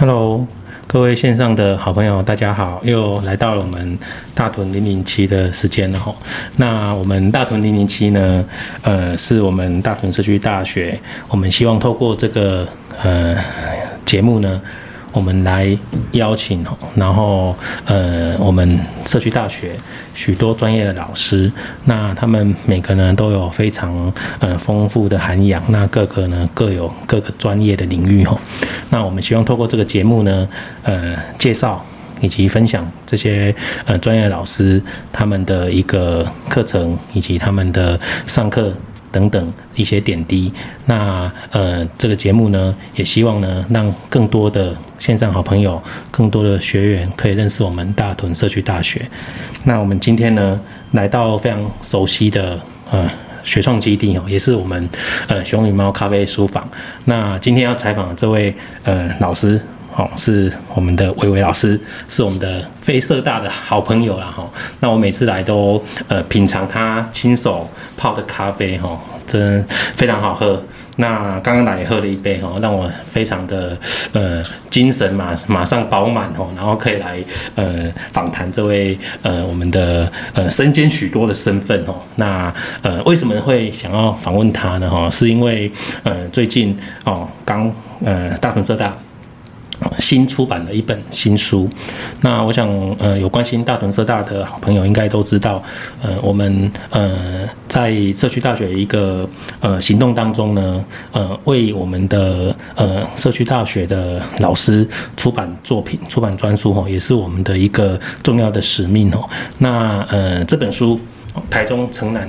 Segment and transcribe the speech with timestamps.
[0.00, 0.46] Hello，
[0.86, 3.98] 各位线上的好朋友，大家好，又来到了我们
[4.32, 6.14] 大屯零零七的时间了哈。
[6.56, 8.44] 那我们大屯零零七呢，
[8.82, 10.96] 呃，是我们大屯社区大学，
[11.28, 12.64] 我们希望透过这个
[13.02, 13.36] 呃
[14.06, 14.62] 节目呢。
[15.18, 15.76] 我们来
[16.12, 16.64] 邀请，
[16.94, 17.52] 然后
[17.86, 19.72] 呃，我们社区大学
[20.14, 21.50] 许多专业的老师，
[21.86, 28.38] 那他们每个呢都有非常呃丰富的涵养，那各个呢各有各个专业的领域哈。
[28.90, 30.48] 那我们希望透过这个节目呢，
[30.84, 31.84] 呃，介绍
[32.20, 33.52] 以及分享这些
[33.86, 34.80] 呃专业老师
[35.12, 37.98] 他们的一个课程以及他们的
[38.28, 38.72] 上课。
[39.18, 40.52] 等等一些点滴，
[40.86, 45.82] 那呃，这个节目呢，也希望呢，让更多的线上好朋友、
[46.12, 49.04] 更多的学员可以认识我们大屯社区大学。
[49.64, 50.60] 那我们今天呢，
[50.92, 52.60] 来到非常熟悉的
[52.92, 53.10] 呃
[53.42, 54.88] 学创基地哦，也是我们
[55.26, 56.68] 呃熊与猫咖啡书房。
[57.04, 59.60] 那今天要采访的这位呃老师。
[59.98, 64.48] 哦，是我们的伟伟老师，是我们的非色大的好朋友啦哈。
[64.78, 68.96] 那我每次来都呃品尝他亲手泡的咖啡哈，
[69.26, 69.60] 真
[69.96, 70.62] 非常好喝。
[70.98, 73.76] 那刚刚来喝了一杯哈，让我非常的
[74.12, 74.40] 呃
[74.70, 77.18] 精神马马上饱满哦，然后可以来
[77.56, 81.96] 呃访谈这位呃我们的呃身兼许多的身份哦。
[82.14, 85.10] 那呃为什么会想要访问他呢哈？
[85.10, 85.68] 是因为
[86.04, 87.68] 呃最近哦刚
[88.04, 88.96] 呃大同社大。
[89.98, 91.68] 新出版的一本新书，
[92.20, 95.62] 那我想，呃，有关心大屯社大的好朋友应该都知道，
[96.02, 99.28] 呃，我们呃在社区大学一个
[99.60, 109.28] 呃行动当中呢，呃，为我们的呃社区大学的老师出版作品、出版专书哦，也是我们的一个重要的使命哦。
[109.58, 110.98] 那呃这本书，
[111.48, 112.28] 台中城南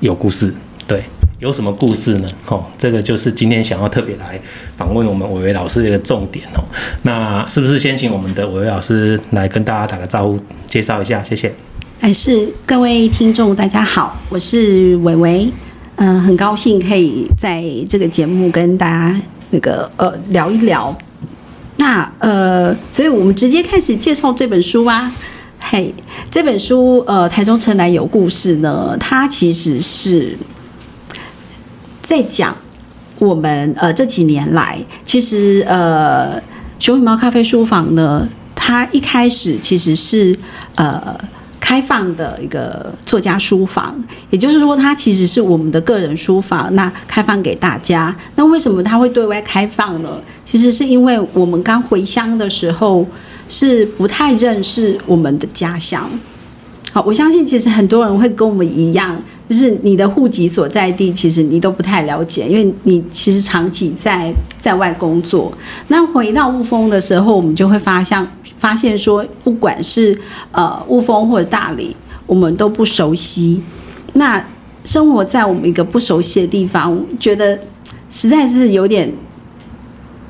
[0.00, 0.52] 有故事，
[0.88, 1.04] 对。
[1.44, 2.28] 有什么故事呢？
[2.46, 4.40] 哦，这个就是今天想要特别来
[4.78, 6.64] 访问我们伟伟老师的一个重点哦。
[7.02, 11.22] 那是不是先请我们的伟伟老师来跟大家打个招呼，介绍一下？
[11.22, 11.54] 谢谢。
[12.00, 15.46] 哎，是各位听众，大家好，我是伟伟，
[15.96, 20.96] 嗯、很高兴可以在这个节目跟大家那个呃聊一聊。
[21.76, 25.12] 那呃，所以我们直接开始介绍这本书吧。
[25.60, 25.94] 嘿，
[26.30, 30.34] 这本书呃，台中城南有故事呢，它其实是。
[32.04, 32.54] 在讲
[33.18, 36.40] 我们呃这几年来，其实呃
[36.78, 40.36] 熊与猫咖啡书房呢，它一开始其实是
[40.74, 41.18] 呃
[41.58, 43.96] 开放的一个作家书房，
[44.28, 48.14] 也就是说它其实是我们的个人书房，那开放给大家。
[48.36, 50.20] 那为什么它会对外开放呢？
[50.44, 53.06] 其实是因为我们刚回乡的时候
[53.48, 56.06] 是不太认识我们的家乡。
[56.92, 59.16] 好，我相信其实很多人会跟我们一样。
[59.48, 65.52] 就是你的户籍所在地，其实你都不太了解，因为你其实长期在在外工作。
[65.88, 68.26] 那回到雾峰的时候，我们就会发现
[68.58, 70.18] 发现说，不管是
[70.50, 71.94] 呃雾峰或者大理，
[72.26, 73.60] 我们都不熟悉。
[74.14, 74.42] 那
[74.84, 77.58] 生活在我们一个不熟悉的地方，觉得
[78.08, 79.12] 实在是有点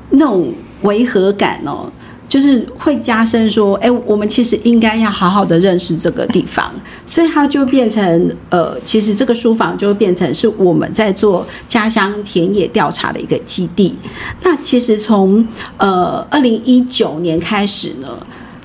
[0.09, 1.89] 那种违和感哦。
[2.35, 6.69] 就是会加深说，哎，我们其实应该要好好的认识这个地方，
[7.07, 13.95] 所以它就变成，呃，其实这个书房就变成是我们在做家乡田野调查的一个基地。
[14.43, 15.47] 那其实从
[15.77, 18.09] 呃二零一九年开始呢，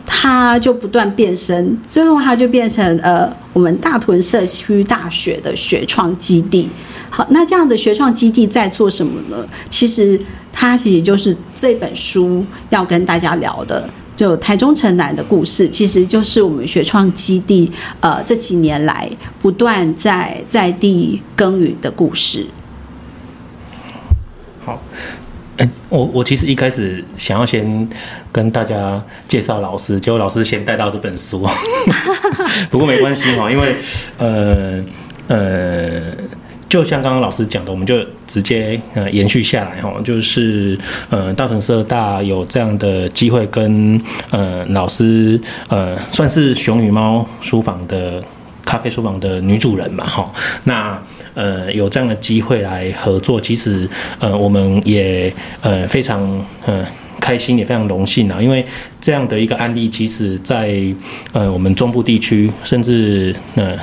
[0.04, 6.68] 它就不断变身，最后它就变成呃我们大屯社区大学的学创基地。
[7.08, 9.46] 好，那这样的学创基地在做什么呢？
[9.68, 10.20] 其实
[10.52, 22.46] 它其实就是这本书要跟大家聊的，就台中城南的故事，其实就是我们学创基地呃这几年来不断在在地耕耘的故事。
[24.64, 24.82] 好，
[25.56, 27.88] 嗯，我我其实一开始想要先
[28.30, 31.48] 跟大家介绍老师，结果老师先带到这本书，
[32.70, 33.76] 不过没关系哈，因为
[34.18, 34.84] 呃
[35.28, 36.12] 呃。
[36.70, 37.96] 就像刚刚老师讲的，我们就
[38.28, 40.78] 直接呃延续下来哈，就是
[41.10, 44.00] 呃大屯社大有这样的机会跟
[44.30, 45.38] 呃老师
[45.68, 48.22] 呃算是熊与猫书房的
[48.64, 50.32] 咖啡书房的女主人嘛哈，
[50.62, 50.96] 那
[51.34, 53.88] 呃有这样的机会来合作，其实
[54.20, 55.32] 呃我们也
[55.62, 56.22] 呃非常
[56.64, 56.86] 呃
[57.18, 58.64] 开心，也非常荣幸啊，因为
[59.00, 60.80] 这样的一个案例，其实在
[61.32, 63.76] 呃我们中部地区，甚至呃。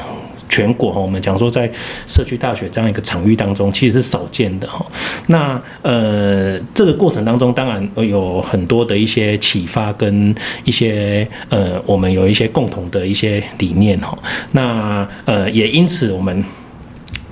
[0.49, 1.69] 全国哈，我们讲说在
[2.07, 4.85] 社区大学这样一个场域当中，其实是少见的哈。
[5.27, 10.33] 那呃，这个过程当中，当然有很多的一些启发跟
[10.63, 14.17] 一些呃，我们有一些共同的一些理念哈。
[14.51, 16.43] 那呃，也因此我们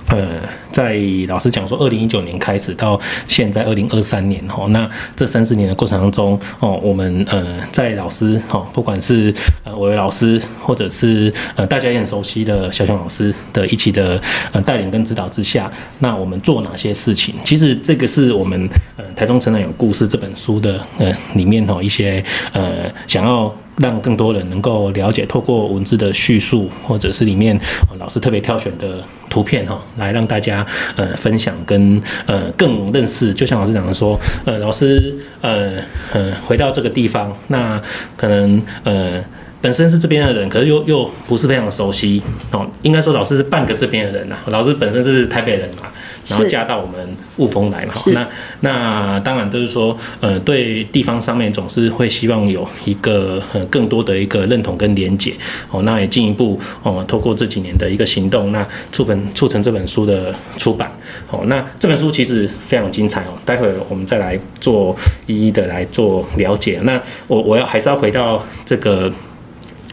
[0.08, 0.40] 呃。
[0.76, 4.86] 在老师讲说，二零一九年开始到现在二零二三年哈，那
[5.16, 9.34] 这三十年的过程当中哦，我们呃在老师哈，不管是
[9.64, 14.20] 呃伟伟老师，或者是呃大家也很熟悉的小熊老师的一起的
[14.52, 17.36] 呃带领跟指导之下，那我们做哪些事情？
[17.42, 18.68] 其实这个是我们
[18.98, 23.50] 呃台中成长有故事这本书的呃里面哈一些呃想要。
[23.76, 27.60] 让更多人能够了解，透过文字的叙述，或者是里面
[27.98, 30.65] 老师特别挑选的图片哈，来让大家
[30.96, 33.32] 呃分享跟呃更认识。
[33.32, 35.72] 就像老师讲的说，呃，老师呃
[36.12, 37.80] 呃回到这个地方，那
[38.16, 39.24] 可能呃。
[39.62, 42.22] 本身是这边的人，可是又又不是非常熟悉
[42.52, 42.64] 哦。
[42.82, 44.46] 应该说老师是半个这边的人呐、啊。
[44.48, 45.88] 老师本身是台北人嘛，
[46.28, 47.92] 然后嫁到我们雾峰来嘛。
[48.12, 48.28] 那
[48.60, 55.32] 那当然就是说，呃，对地方上面总是会希望有一个呃更多的一个认同跟连结
[55.70, 55.82] 哦。
[55.82, 60.90] 那也进一步哦，透过这几年的一个行动，那促成促成这本书的出版
[61.30, 61.44] 哦。
[61.46, 63.38] 那这本书其实非常精彩哦。
[63.44, 64.96] 待会儿我们再来做
[65.26, 66.80] 一一的来做了解。
[66.82, 69.12] 那我我要还是要回到这个。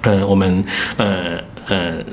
[0.06, 0.62] 呃，我们
[0.98, 2.04] 呃呃呃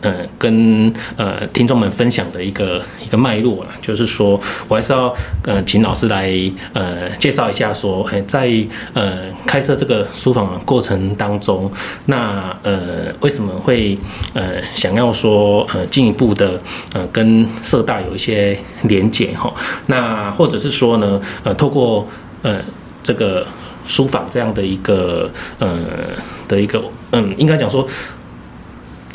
[0.00, 6.30] 呃跟呃听众们分享的一个一个脉络啊，就是说我还是要呃请老师来
[6.72, 8.50] 呃介绍一下说，说在
[8.94, 11.70] 呃开设这个书房过程当中，
[12.06, 13.98] 那呃为什么会
[14.34, 16.60] 呃想要说呃进一步的
[16.92, 19.52] 呃跟社大有一些连结哈？
[19.86, 22.06] 那或者是说呢呃透过
[22.42, 22.60] 呃
[23.02, 23.46] 这个。
[23.86, 25.28] 书房这样的一个
[25.58, 25.80] 呃
[26.46, 26.80] 的一个
[27.10, 27.84] 嗯，应该讲说，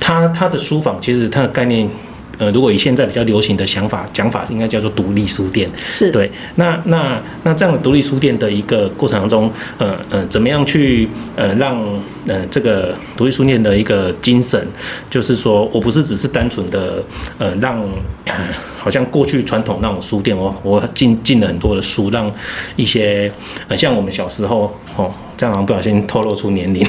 [0.05, 1.89] 他他的书房其实它的概念。
[2.37, 5.69] 呃，如果以现在比较流行的想法讲法，应该叫做独立书店。
[5.87, 6.29] 是对。
[6.55, 11.07] 那那那这样的独立书店的一个过程当中，呃呃，怎么样去
[11.37, 11.81] 呃让
[12.27, 14.67] 呃这个独立书店的一个精神，
[15.09, 17.01] 就是说我不是只是单纯的
[17.37, 17.79] 呃让，
[18.25, 18.35] 呃，
[18.77, 22.29] 好像过去传统那种书店，哦我进进了很多的书，让
[22.75, 23.31] 一些
[23.69, 25.09] 呃像我们小时候哦。
[25.37, 26.85] 这样好像不小心透露出年龄，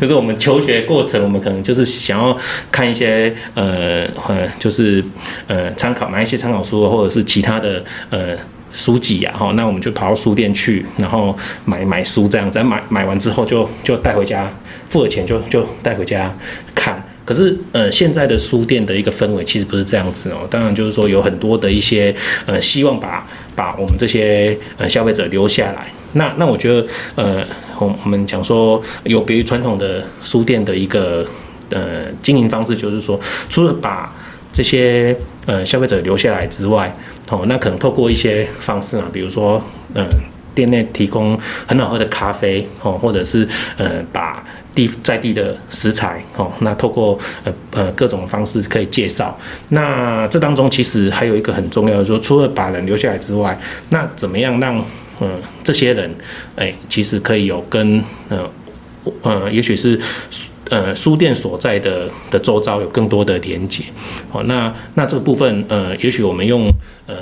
[0.00, 2.36] 就是我们求学过程，我们可能就是想要
[2.70, 5.04] 看一些呃呃，就是
[5.46, 8.36] 呃参考买一些参考书，或者是其他的呃
[8.72, 14.50] 书籍呀，哈，那我们就跑到书店去，然后买买书这样子，买买完之后就就带回家，
[14.88, 16.34] 付了钱就就带回家
[16.74, 17.02] 看。
[17.24, 22.14] 可是呃现在的书店的一个氛围其实不是这样子哦，当然就是说有很多的一些
[22.46, 25.88] 呃希望把把我们这些呃消费者留下来。
[26.12, 27.44] 那那我觉得，呃，
[27.78, 31.26] 我我们讲说有别于传统的书店的一个
[31.70, 34.12] 呃经营方式，就是说，除了把
[34.52, 35.16] 这些
[35.46, 36.94] 呃消费者留下来之外，
[37.30, 39.62] 哦，那可能透过一些方式啊，比如说，
[39.94, 40.06] 呃，
[40.54, 43.46] 店内提供很好喝的咖啡，哦，或者是
[43.76, 44.42] 呃把
[44.74, 49.38] 地在地的食材，哦，那透过呃呃各种方式可以介绍。
[49.68, 53.56] 那这当中其实还有一个很重要的，说除了把人留下来之外，
[53.90, 54.82] 那怎么样让
[55.20, 56.14] 嗯，这些人，
[56.56, 58.50] 哎，其实可以有跟呃
[59.22, 59.98] 呃，也许是
[60.70, 63.84] 呃书店所在的的周遭有更多的连接。
[64.30, 66.70] 好，那那这个部分，呃，也许我们用
[67.06, 67.14] 呃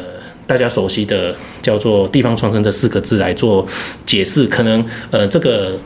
[0.46, 3.66] 大家熟悉的叫做地方创生这四个字来做
[4.04, 5.79] 解释，可能呃这个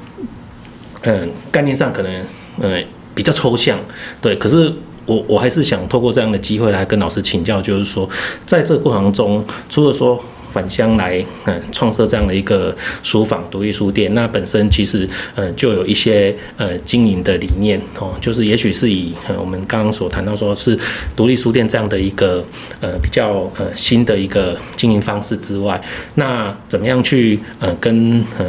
[1.03, 2.25] 嗯、概念上可能
[2.61, 2.79] 呃
[3.15, 3.79] 比较抽象，
[4.21, 4.37] 对。
[4.37, 4.71] 可是
[5.07, 8.07] 我我还是想透过这样的机会来跟老师请教，就是说
[8.45, 20.79] 在这个过程中，除了说返乡来，嗯，创设这样的一个书房、独立书店，那本身其实，呃，就有一些呃经营的理念哦，就是也许是以呃我们刚刚所谈到说是
[21.15, 22.45] 独立书店这样的一个
[22.81, 25.81] 呃比较呃新的一个经营方式之外，
[26.15, 28.47] 那怎么样去呃跟呃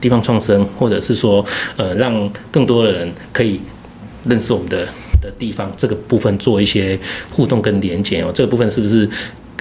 [0.00, 1.44] 地方创生，或者是说
[1.76, 3.60] 呃让更多的人可以
[4.24, 4.86] 认识我们的
[5.20, 6.98] 的地方这个部分做一些
[7.30, 9.08] 互动跟连接哦，这个部分是不是？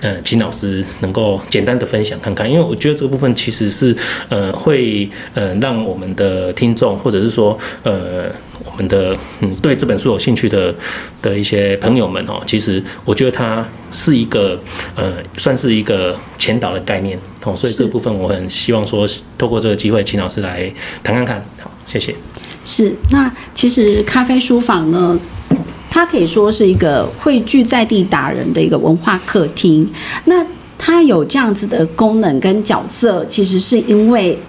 [0.01, 3.95] 呃，请老师能够简单的分享看看，因为我觉得这个部分其实是
[4.29, 8.25] 呃会呃让我们的听众或者是说呃
[8.65, 10.73] 我们的嗯对这本书有兴趣的
[11.21, 14.59] 的一些朋友们哦，其实我觉得它是一个
[14.95, 17.17] 呃算是一个前导的概念，
[17.55, 20.71] 所以这部分我很希望说透过这个机会，请老师来
[21.03, 21.43] 谈看看。
[21.61, 22.15] 好，谢谢。
[22.63, 25.19] 是，那其实咖啡书房呢，
[25.93, 29.87] 它可以说是一个汇聚在地达人的一个文化客厅。
[30.23, 30.43] 那
[30.77, 34.39] 它有这样子的功能跟角色，其实是因为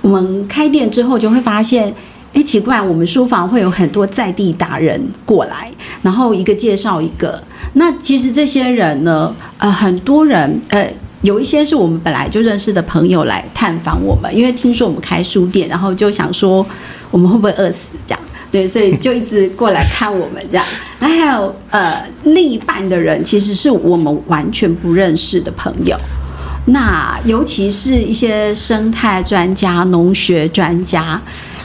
[0.00, 1.92] 我们开店之后就会发现，
[2.32, 5.68] 哎，奇怪，我们书房会有很多在地达人过来，
[6.00, 7.42] 然后一个介绍一个。
[7.72, 10.88] 那其实这些人呢，呃，很多人，呃，
[11.22, 16.64] 有一些是我们本来就认识的朋友来探访我们，因为听说我们开书店，然后就想说
[17.10, 18.20] 我们会不会饿死这样。
[18.50, 20.64] 对，所以就一直过来看我们这样。
[21.00, 25.96] 那还有呃，另一半的人其实是我们完全不认识的朋友。
[26.66, 31.20] 那尤其是一些生态专家、农学专家，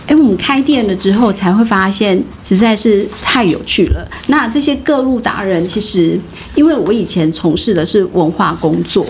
[0.06, 4.08] 哎，我们开店了之后才会发现，实在是太有趣了。
[4.28, 6.20] 那这些各路达人，其实
[6.54, 9.04] 因为我以前从事的是文化工作，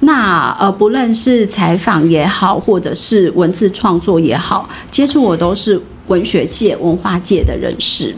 [0.00, 8.14] 那呃，不论是采访也好，或者是文字创作也好，接触我都是文学界、文化界的人士。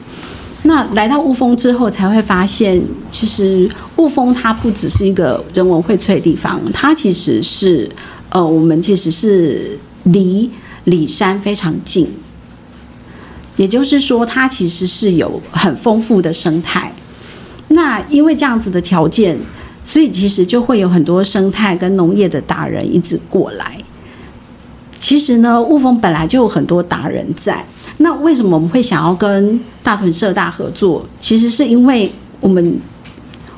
[0.63, 7.89] 那来到雾峰之后，才会发现，其实雾峰它不只是一个人文荟萃的地方，它其实是，
[8.31, 10.51] 呃，我们其实是离
[10.85, 12.11] 里山非常近，
[13.57, 16.93] 也就是说，它其实是有很丰富的生态。
[17.69, 19.39] 那因为这样子的条件，
[19.85, 23.79] 所以其实就会有很多生态跟农业的达人一直过来。
[24.99, 27.65] 其实呢，雾峰本来就有很多达人在。
[27.99, 31.07] 那为什么我们会想要跟大屯社大合作？
[31.19, 32.11] 其实是因为
[32.41, 32.79] 我们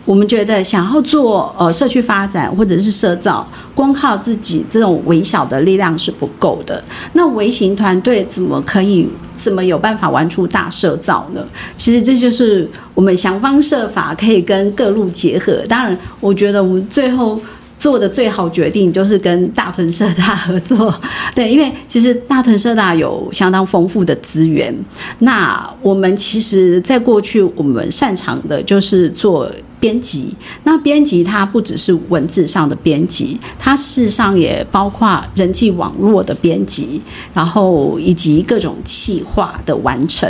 [0.04, 6.83] 我们觉得想要做呃社区发展或者是社造，光靠自己这种微小的力量是不够的。
[7.12, 11.45] 那微型团队怎么可以怎么有办法玩出大社造呢？
[11.76, 15.62] 其实这就是我们想方设法可以跟各路结合。
[15.68, 17.40] 当然，我觉得我们最后。
[17.79, 20.93] 做的最好决定就是跟大屯社大合作，
[21.33, 24.75] 对，因为其实大屯社大有相当丰富的资源。
[25.21, 30.35] 那我们其实在过去，我们擅长的就是做编辑。
[30.65, 37.01] 那编辑它不只是文字上的编辑，它事实上也包括人际网络的编辑，
[37.33, 40.29] 然后以及各种企划的完成。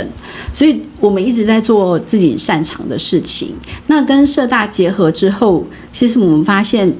[0.53, 3.55] 所以我们一直在做自己擅长的事情。
[3.87, 6.93] 那跟社大结合之后，其实我们发现。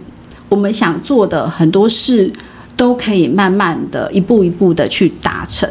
[0.50, 2.32] 我们想做的很多事，
[2.76, 5.70] 都可以慢慢的一步一步的去达成。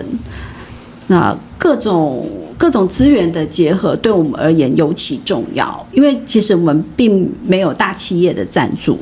[1.08, 8.98] 那各种各种资源的结合，对我们而言尤其重要，因为其实我们并没有大企业的赞助。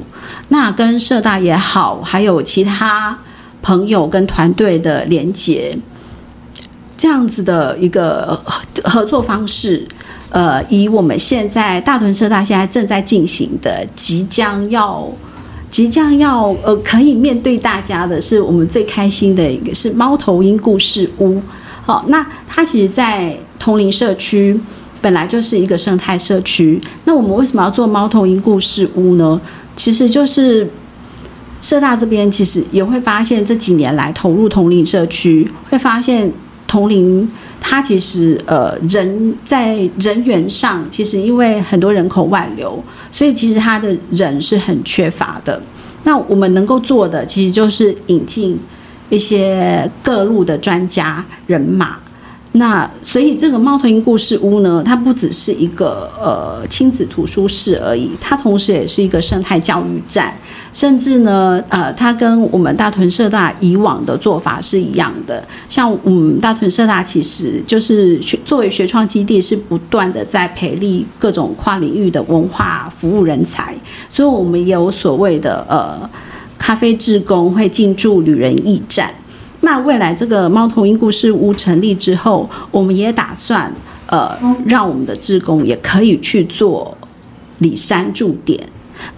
[0.49, 3.19] 那跟社大也好，还有其他
[3.61, 5.77] 朋友跟团队的连结，
[6.97, 8.41] 这样子的一个
[8.85, 9.87] 合作方式，
[10.31, 15.07] 呃，以我们现在大屯社大现在正在进行的，即将要。
[15.71, 21.41] 即将要呃可以面对大家的是我们最开心的一个是猫头鹰故事屋，
[21.83, 24.59] 好，那它其实，在桐林社区
[25.03, 26.81] 本来就是一个生态社区。
[27.05, 29.41] 那我们为什么要做猫头鹰故事屋呢？
[29.75, 30.67] 其实就是
[31.61, 36.33] 社大这边其实也会发现这几年来投入桐林社区，会发现
[36.67, 37.29] 桐林
[37.61, 42.83] 它其实呃人在人员上其实因为很多人口外流。
[43.17, 45.59] 所以其实他的人是很缺乏的。
[46.05, 48.59] 那我们能够做的，其实就是引进
[49.09, 51.97] 一些各路的专家人马。
[52.53, 60.37] 那所以这个猫头鹰故事屋呢，它不只是一个呃亲子图书室而已，它同时也是一个生态教育站。
[60.77, 65.43] 甚至呢，呃，它跟我们大屯社大以往的做法是一样的。
[65.71, 73.75] 像我们大屯社大其实就是学作为学创基地，是不断的在培力各种跨领域的文化服务人才。
[74.11, 76.11] 所以，我们也有所谓的呃
[76.59, 79.11] 咖啡志工会进驻旅人驿站。
[79.63, 83.73] 那未来这个猫头鹰故事屋成立之后，我们也打算
[84.09, 86.95] 呃让我们的志工也可以去做
[87.61, 88.61] 里山驻点。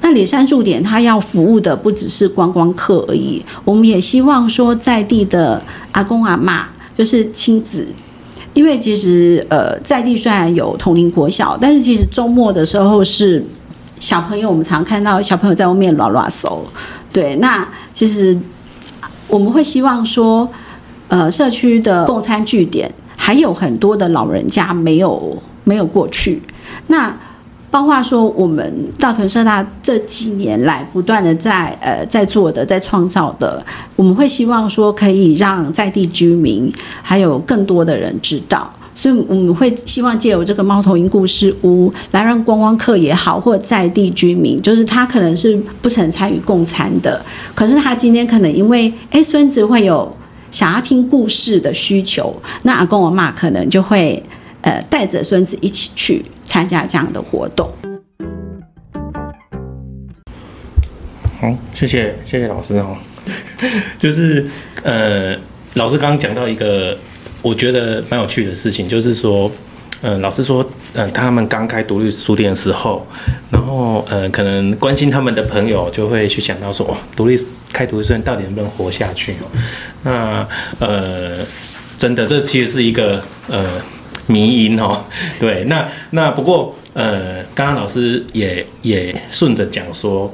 [0.01, 6.63] 那里山驻点，它要服务的不只是观光客而已，我们也希望说在地的阿公阿嬷，
[6.95, 7.87] 就是亲子，
[8.55, 13.45] 因为其实呃在地虽然有同龄国小，但是其实周末的时候是
[14.01, 16.65] 小朋友，我们常看到小朋友在外面拉拉手，
[17.13, 18.39] 对，那其实
[19.27, 20.49] 我们会希望说，
[21.09, 26.43] 呃社区的共餐据点还有很多的老人家没有没有过去，
[26.87, 27.15] 那。
[27.71, 33.63] 包括说，我们大屯社大这几年来不断的在呃在做的，在创造的，
[33.95, 36.73] 我们会希望说可以让在地居民
[37.03, 47.23] 还有更多的人知道，所以我们会希望借由这个猫头鹰故事屋来让观光客也好，或在地居民，就是他可能是不曾参与共餐的，
[47.55, 50.11] 可是他今天可能因为哎孙子会有
[50.51, 54.23] 想要听故事的需求，那阿公阿嬷可能就会
[54.63, 56.25] 呃带着孙子一起去。
[56.49, 57.71] 参加这样的活动。
[61.39, 62.97] 好，谢谢谢谢老师哦。
[64.01, 64.47] 就是
[64.83, 65.37] 呃，
[65.75, 66.97] 老师刚刚讲到一个
[67.43, 69.53] 我觉得蛮有趣的事情，就是说，
[70.01, 70.63] 嗯、呃，老师说，
[70.95, 73.07] 嗯、呃，他们刚开独立书店的时候，
[73.51, 77.39] 然后呃，可能关心他们的朋友就会去想到说，独立
[77.75, 79.35] 开独立书店到底能不能活下去？
[80.03, 80.49] 那
[80.79, 81.45] 呃，
[81.99, 83.83] 真的，这其实是一个呃。
[84.29, 85.05] 迷因哦。
[85.41, 90.33] 对，那那不过呃，刚刚老师也也顺着讲说。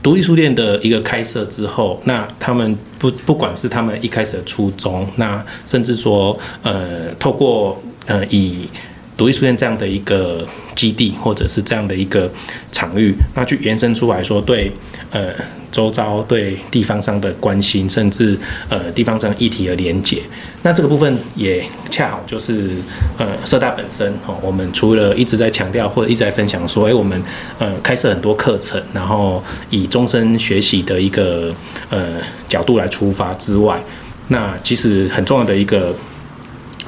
[0.00, 8.68] 独立书店的一个开设之后，那他们不不管是他们一开始的初衷，那甚至说，呃，透过呃以
[9.16, 10.46] 独立书店这样的一个
[10.76, 12.30] 基地，或者是这样的一个
[12.70, 14.70] 场域，那去延伸出来说，对，
[15.10, 15.34] 呃。
[15.70, 20.22] 周遭对地方上的关心，甚至呃地方上议题的连结，
[20.62, 22.70] 那这个部分也恰好就是
[23.18, 24.36] 呃社大本身哦。
[24.42, 27.22] 我们除了一直在强调或者一直在分享说，哎，我们
[27.58, 31.54] 呃开设很多课程，然后以终身学习的一个
[31.90, 33.82] 呃角度来出发之外，
[34.28, 35.94] 那其实很重要的一个，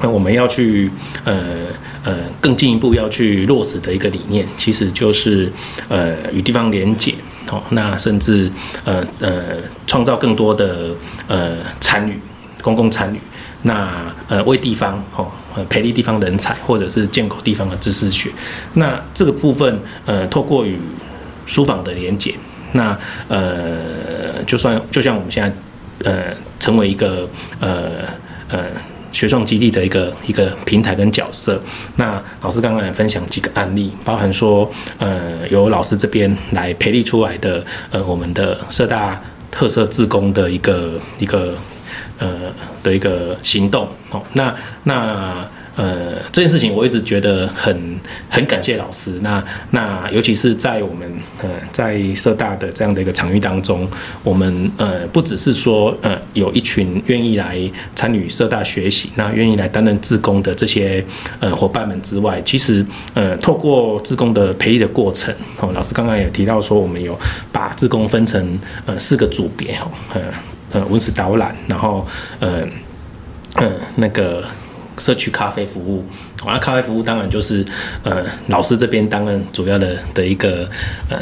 [0.01, 0.89] 那我们要去
[1.23, 1.67] 呃
[2.03, 5.51] 呃更进一步要去落实的一个理念，其实就是
[5.87, 7.13] 呃与地方连结。
[7.51, 8.49] 哦，那甚至
[8.85, 10.89] 呃呃，创造更多的
[11.27, 12.17] 呃参与，
[12.61, 13.19] 公共参与，
[13.63, 15.27] 那呃为地方哦，
[15.69, 18.31] 培力地方人才，或者是建构地方的知识学。
[18.75, 20.79] 那这个部分呃，透过与
[21.45, 22.33] 书房的连结，
[22.71, 27.29] 那呃，就算就像我们现在呃，成为一个
[27.59, 27.91] 呃
[28.47, 28.67] 呃。
[29.11, 31.61] 学创基地的一个一个平台跟角色，
[31.97, 41.53] 那老师刚刚也分享几个案例，包含说，呃，由老师这边来培力出来的，呃，我们的社大特色自工的一个一个
[42.17, 42.51] 呃
[42.81, 45.45] 的一个行动，哦，那那。
[45.81, 49.17] 呃，这件事情我一直觉得很很感谢老师。
[49.21, 51.11] 那那尤其是在我们
[51.41, 53.89] 呃在社大的这样的一个场域当中，
[54.23, 57.57] 我们呃不只是说呃有一群愿意来
[57.95, 61.03] 参与社大学习，那愿意来担任志工的这些
[61.39, 62.85] 呃伙伴们之外，其实
[63.15, 67.17] 呃透过志工的培育的过程，哦，老师刚刚也提到说，我们有
[67.51, 70.21] 把志工分成呃四个组别哦，呃
[70.73, 72.05] 呃文史导览，然后
[72.39, 72.67] 呃
[73.55, 74.43] 呃那个。
[74.97, 76.03] 社区咖啡服务，
[76.45, 77.65] 那咖啡服务当然就是
[78.03, 80.69] 呃老师这边担任主要的的一个
[81.09, 81.19] 呃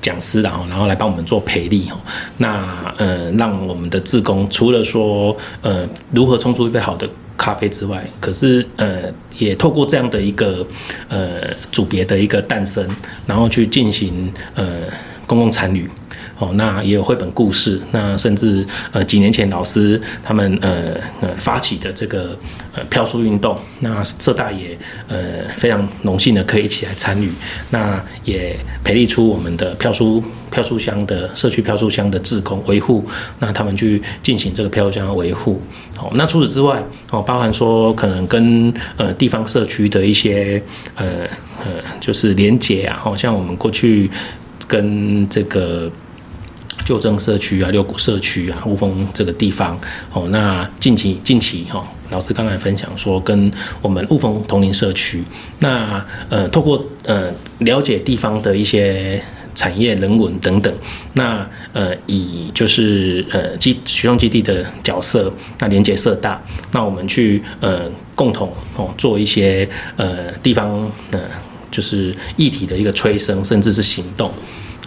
[0.00, 1.98] 讲师，然后然后来帮我们做培力哦。
[2.38, 9.02] 那呃让我们的志工除了说呃如何冲出一杯好的咖啡之外，可是呃
[9.38, 10.64] 也透过这样的一个
[11.08, 12.86] 呃组别的一个诞生，
[13.26, 14.82] 然后去进行呃
[15.26, 15.90] 公共参与。
[16.42, 22.36] 哦，那也有绘本故事，那甚至呃几年前老师他们呃呃发起的这个
[22.74, 24.76] 呃票书运动，那社大也
[25.06, 27.30] 呃非常荣幸的可以一起来参与，
[27.70, 33.06] 那也培力出我们的票书票书箱的社区票书箱的志工维护，
[33.38, 35.62] 那他们去进行这个票箱维护。
[35.96, 40.60] 哦，那除此之外，哦，包含说可能跟呃地方社区的一些
[40.96, 41.06] 呃
[41.60, 41.66] 呃
[42.00, 44.10] 就是连结啊，好像我们过去
[44.66, 45.88] 跟这个。
[46.84, 49.78] 旧正社区啊，六股社区啊，雾峰这个地方。
[50.12, 55.22] 哦，那近期近期哈，老师刚才分享说，跟我们雾峰同龄社区，
[55.60, 59.22] 那呃，透过呃了解地方的一些
[59.54, 60.74] 产业人文等等，
[61.14, 66.42] 那呃以就是呃基学创基地的角色，那连接社大，
[66.72, 71.20] 那我们去呃共同哦做一些呃地方呃
[71.70, 74.32] 就是议题的一个催生，甚至是行动。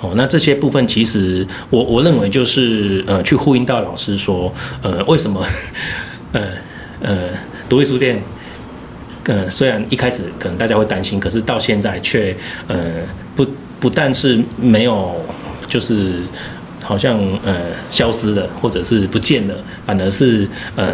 [0.01, 5.41] 哦，那这些部分其实我我认为就是呃，去呼应到老师说，呃，为什么
[6.33, 6.41] 呃
[7.01, 7.29] 呃
[7.69, 8.21] 独立书店，
[9.23, 12.35] 呃虽然一开始可能大家会担心，可是到现在却
[12.67, 12.77] 呃
[13.37, 13.47] 不
[13.79, 15.15] 不但是没有
[15.69, 16.15] 就是
[16.83, 17.55] 好像呃
[17.89, 19.55] 消失了或者是不见了，
[19.85, 20.93] 反而是呃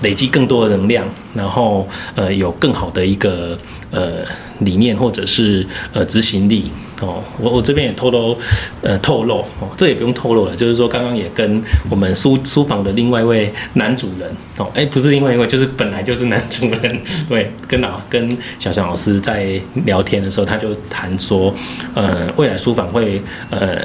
[0.00, 3.56] 累积更多的能量，然后呃有更好的一个
[3.90, 4.24] 呃
[4.60, 6.72] 理念或者是呃执行力。
[7.00, 8.36] 哦，我我这边也透露，
[8.82, 21.52] 呃，透露哦，这也不用透露了，就是说刚刚也跟我们书书房的另外一位男主人哦，哎，不是另外一位，就是本来就是男主人，对，跟老跟小翔老师在聊天的时候，他就谈说，
[21.94, 23.78] 呃，未来书房会呃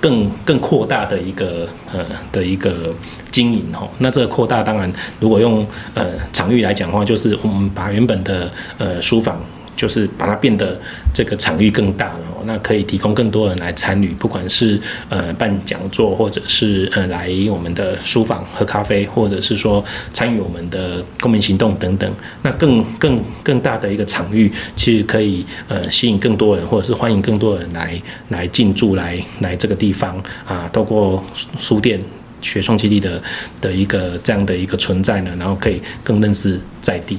[0.00, 2.94] 更更扩大的一个呃的一个
[3.30, 9.40] 经营哦，那这个扩大当然如果用呃场域来讲的话，就是我们把原本的呃书房。
[9.76, 10.80] 就是把它变得
[11.14, 31.24] 这个场域更大了，那可以提供更多人来参与，不管是呃办讲座，或者是呃来我们的书房喝咖啡，或者是说参与我们的公民行动等等，那更更更大的一个场域，其实可以呃吸引更多人，或者是欢迎更多人来来进驻来来这个地方啊，透过
[31.58, 32.00] 书店
[32.40, 33.22] 学创基地的
[33.60, 37.18] 的一个这样的一个存在呢，然后可以更认识在地。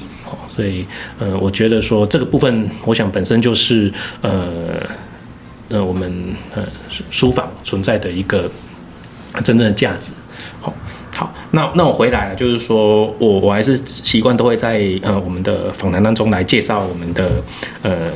[0.55, 0.85] 所以，
[1.17, 4.79] 呃，我觉得说这个部分，我想本身就是，呃，
[5.69, 6.63] 呃，我们呃
[7.09, 8.47] 书房存在的一个
[9.43, 10.11] 真正的价值。
[10.61, 10.71] 好，
[11.15, 17.31] 好，那那我回来了，就是说我我还是习惯都会在呃我们的访谈当中来介绍我们的
[17.81, 18.11] 呃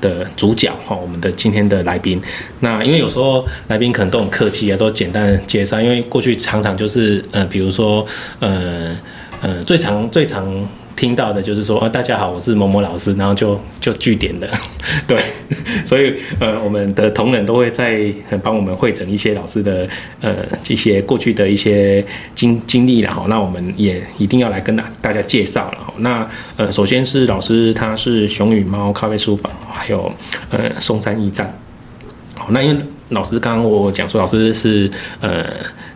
[0.00, 2.22] 的主角哈，我们的今天的来宾。
[2.60, 8.06] 那因为有时候来宾可能都很客气啊，都简单介绍，因为过去常常就是呃比如说
[8.38, 8.96] 呃
[9.40, 10.46] 呃最常最常。
[11.00, 14.46] 听到的就是说，啊，大家好，我是某某老师，然后就就据点的，
[15.08, 15.18] 对，
[15.82, 19.88] 所以呃，我们的同仁都会在帮我们汇整一些老师的
[20.20, 25.78] 呃这些过去的一些经经历然后，那我们也一定要来跟大大家介绍了。
[26.00, 30.12] 那呃，首先是老师，他是熊与猫咖啡书房，还有
[30.50, 31.50] 呃松山驿站，
[32.34, 32.84] 好，那因为。
[33.10, 35.44] 老师刚刚我讲说，老师是呃，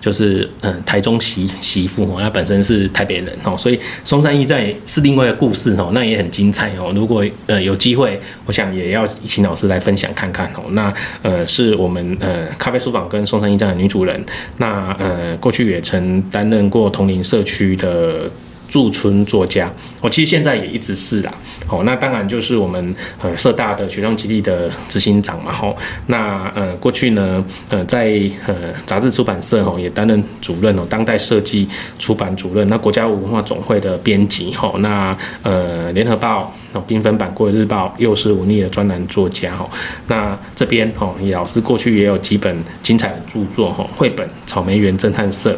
[0.00, 6.92] 就是呃台中媳媳妇哦，他本身是台北人哦，所以松山驿站是另外一个故事哦，那也很精彩哦。
[6.94, 10.62] 如果呃有机会，我想也要请老师来分享看看哦。
[10.70, 14.24] 那呃是我们呃咖啡书房跟松山驿站的女主人，
[14.58, 18.30] 那呃过去也曾担任过同龄社区的。
[18.74, 21.32] 驻村作家，我其实现在也一直是啦。
[21.64, 25.52] 好，那当然就是我们呃社大的学生基地的执行长嘛。
[25.52, 25.76] 吼，
[26.08, 31.68] 那呃过去呢，呃在呃杂志出版社吼也担任主任哦，当代设计
[32.00, 36.52] 出版主任，那国家文化总会的编辑吼，那呃联合报。
[36.80, 39.68] 缤纷版《过日报》又是忤逆的专栏作家哦，
[40.06, 45.52] 那这边哦，李老师过去也有几本精彩的著作哦，绘本《草莓园侦探社》，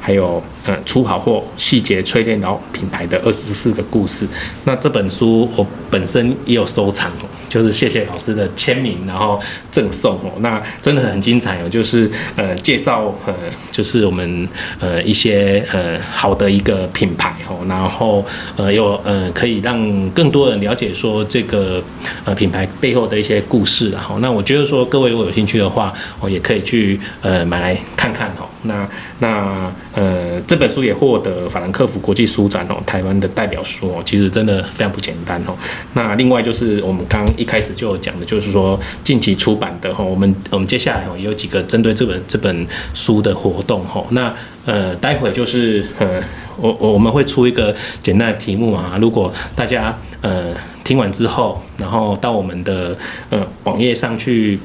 [0.00, 4.26] 还有呃出好货细节淬炼到品牌的二十四个故事。
[4.64, 7.10] 那这本书我本身也有收藏。
[7.50, 9.38] 就是谢谢老师的签名，然后
[9.70, 11.68] 赠送哦，那真的很精彩哦。
[11.68, 13.34] 就是呃介绍呃，
[13.72, 18.24] 就是我们呃一些呃好的一个品牌哦，然后
[18.56, 21.82] 呃又呃可以让更多人了解说这个
[22.24, 28.46] 呃品牌背后的一些故事然后，那我觉得说各位如果有兴趣的话，我也可以去呃买来看看哦。
[28.62, 28.88] 那
[29.20, 35.56] 那呃这本书也获得法兰克福国际书展哦，台湾的代表书哦，其实真的非常不简单哦。
[35.94, 37.26] 那另外就是我们刚。
[37.36, 44.04] 一开始就有讲的就是说近期出版的哈，我们我们接下来哦也有几个针对这本这本书的活动哈。
[44.10, 44.34] 那
[44.66, 46.20] 呃，待会就是呃，
[46.58, 50.48] 我我我们会出一个简单的题目啊，如果大家呃
[50.84, 52.94] 听完之后，然后到我们的
[53.30, 54.58] 呃网页上去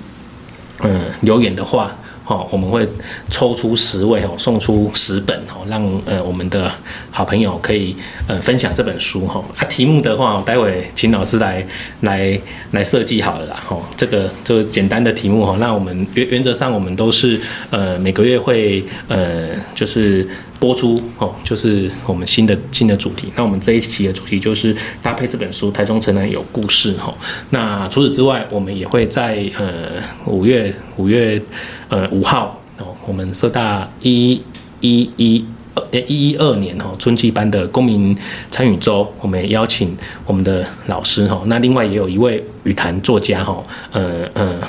[0.81, 1.95] 嗯留言的话。
[2.25, 2.85] 好，我们会
[3.29, 6.71] 抽出十位哦，送出十本哦，让呃我们的
[7.11, 7.95] 好朋友可以
[8.27, 9.41] 呃分享这本书哈。
[9.55, 11.65] 啊，题目的话，待会请老师来
[12.01, 13.63] 来来设计好了啦。
[13.67, 20.27] 哈，这个就简单的题目哈，那我们原原则上我们都是呃每个月会呃就是。
[20.59, 23.31] 播出哦，就是我们新的新的主题。
[23.35, 27.13] 那我们这一期的主题就是搭配这本书《台中城南有故事》哈。
[27.49, 31.41] 那除此之外，我们也会在呃五月五月
[31.89, 34.41] 呃五号哦，我们社大一
[34.79, 38.17] 一一呃一一二年哦春季班的公民
[38.49, 41.41] 参与周，我们也邀请我们的老师哈。
[41.47, 44.59] 那另外也有一位语坛作家哈，呃呃。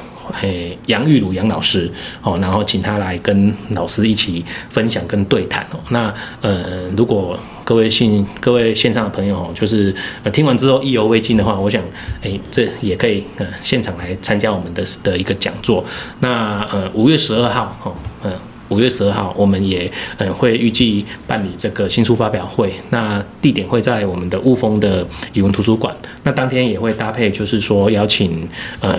[0.41, 1.91] 诶，杨玉鲁杨老师，
[2.23, 5.79] 哦，然后请他来跟老师一起分享跟对谈哦。
[5.91, 11.83] 那呃，如果各位信各位线上的朋友，就是呃听完之后意犹未尽的话，我想，
[12.23, 15.85] 诶，这也可以呃现场来参加我们的的一个讲座。
[16.21, 17.93] 那呃，五月十二号，哦，
[18.69, 25.95] 五月十二号，我们也嗯会预计办理这个新书发表会，那地点会在我们的雾峰的语文图书馆。
[26.23, 28.49] 那当天也会搭配，就是说邀请
[28.81, 28.99] 呃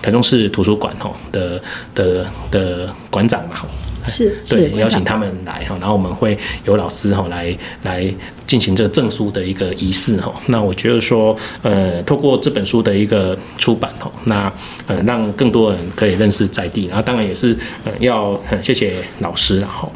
[0.00, 1.60] 台中市图书馆吼的
[1.94, 3.62] 的的馆长嘛。
[4.08, 8.12] 是，对，邀请他们来哈，然后我们会有老师哈来来
[8.46, 10.32] 进行这个证书的一个仪式哈。
[10.46, 14.52] 那我觉得说，呃，透过这本书的一个出版哈，那
[14.86, 19.92] 呃让更多人可以认识在地，然后当然也是呃要谢谢老师然后。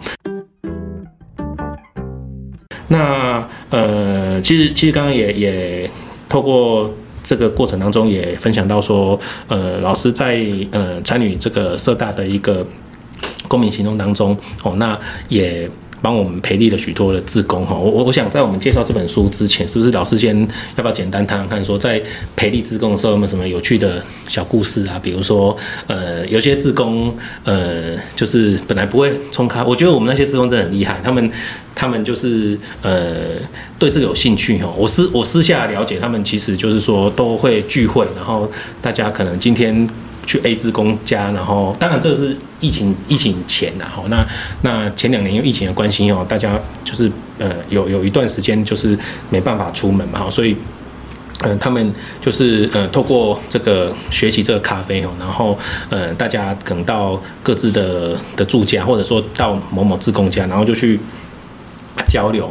[2.88, 5.90] 那呃，其实其实刚刚也也
[6.29, 6.92] 透过
[7.25, 12.66] 这个过程当中也分享到说，呃，老师在呃参与这个社大的一个。
[13.49, 15.69] 公民行动当中，哦，那也
[16.01, 17.77] 帮我们培力了许多的志工哈。
[17.77, 20.37] 我我我想在我们介绍这本书之前，是不是老师先
[20.77, 22.03] 要不要简单谈谈看，说在
[22.35, 24.99] 培力志工的时候有没有什么有趣的小故事啊？
[25.03, 25.57] 比如说，
[25.87, 31.31] 呃，有些志工，呃，就是本来不会冲咖，我觉得我们那些志工真的很厉害，他们
[31.75, 33.37] 他们就是呃
[33.79, 34.73] 对这个有兴趣哈。
[34.77, 39.89] 我私我私下了解，他们其实就是说都会聚会，然后大家可能今天。
[40.25, 44.25] 去 A 志工家，然后当然这个是疫情疫情前的哈，那
[44.62, 48.98] 那前两年因为疫情的关系哦，大家就是呃有有一段时间就是
[49.29, 50.57] 没办法出门嘛，所以
[51.44, 55.59] 嗯、他们就是呃透过这个学习这个咖啡哦，然后
[55.90, 61.01] 呃大家可能到各自的的住家，或者说到某某自工家，然后就去
[62.07, 62.48] 交流。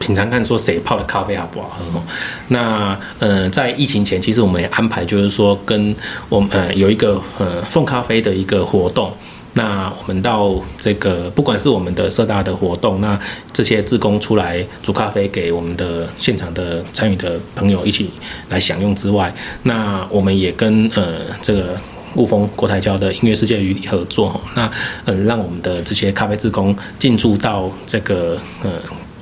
[0.00, 2.02] 品尝看说谁泡的咖啡好不好喝哦？
[2.48, 5.94] 那呃，在疫情前，其实我们也安排，就是说跟
[6.28, 9.12] 我们呃有一个呃奉咖啡的一个活动。
[9.54, 13.18] 那我们到这个不管是我们的社大的活动，那
[13.52, 18.10] 这些志工出来煮咖啡给我们的现场的参与的朋友一起
[18.48, 19.34] 来享用之外，
[19.64, 21.78] 那我们也跟呃这个
[22.14, 24.70] 雾峰国台交的音乐世界旅礼合作，那
[25.04, 28.70] 呃让我们的这些咖啡志工进驻到这个呃。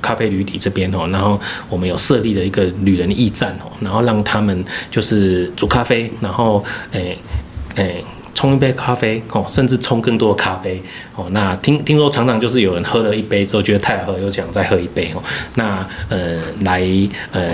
[0.01, 1.39] 咖啡旅礼这边哦，然后
[1.69, 7.15] 我们有设立了一个旅人驿站哦，然后让他们就是煮咖啡，然后诶
[7.75, 8.03] 诶
[8.41, 10.81] 冲一杯咖啡哦，甚至冲更多的咖啡。
[11.15, 11.27] 哦。
[11.31, 15.23] 那听听说常常就是有人喝了一杯之后觉得太好喝，又想再喝一杯哦。
[15.55, 16.81] 那呃来
[17.31, 17.49] 呃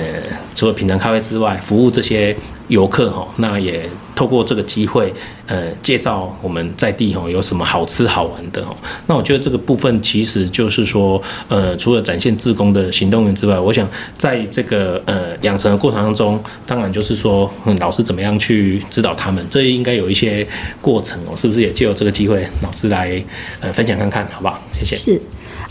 [0.56, 2.36] 除了品尝咖啡之外，服务这些
[2.67, 3.89] 游客哈，那也。
[4.17, 5.13] 透过这个机会，
[5.46, 8.76] 呃，介绍我们在地吼有什么好吃好玩的吼。
[9.06, 20.48] 那我觉得这个部分其实就是说，呃，除了展现自工的行动员之外，我想在这个呃养成的过程当中，当然就是说，嗯，老师怎么样去指导他们，这应该有一些
[20.82, 23.24] 过程哦，是不是也借由这个机会，老师来
[23.62, 24.60] 呃分享看看，好不好？
[24.74, 24.96] 谢谢。
[24.96, 25.22] 是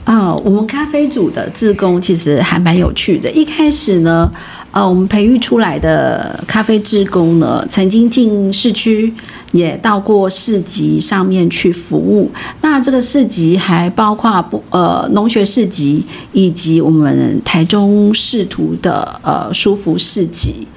[0.04, 4.30] 啊，呃，我们咖啡组的志工其实还蛮有趣的，一开始呢。
[4.72, 9.10] 呃，我们培育出来的咖啡志工呢，曾经进市区，
[9.52, 12.30] 也到过市集上面去服务。
[12.60, 20.68] 那这个市集还包括不呃农学市集，以及我们台中市图的呃书服市集。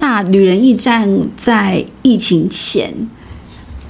[0.00, 2.92] 那旅人驿站在疫情前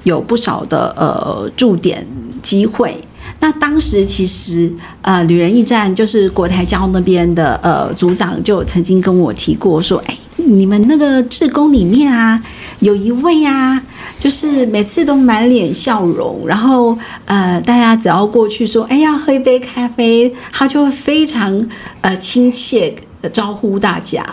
[0.03, 2.07] 有不少的呃驻点
[2.47, 2.97] 机会。
[3.41, 12.41] 那当时其实，呃，旅人驿站就是国台交那边的呃组长就曾经跟我提过说，哎，你们那个志工里面啊，
[12.79, 13.83] 有一位啊，
[14.19, 21.69] 就是每次都满脸笑容，然后呃，大家只要过去说，哎，要喝一杯咖啡，他就会非常
[22.03, 24.25] 呃亲切的招呼大家，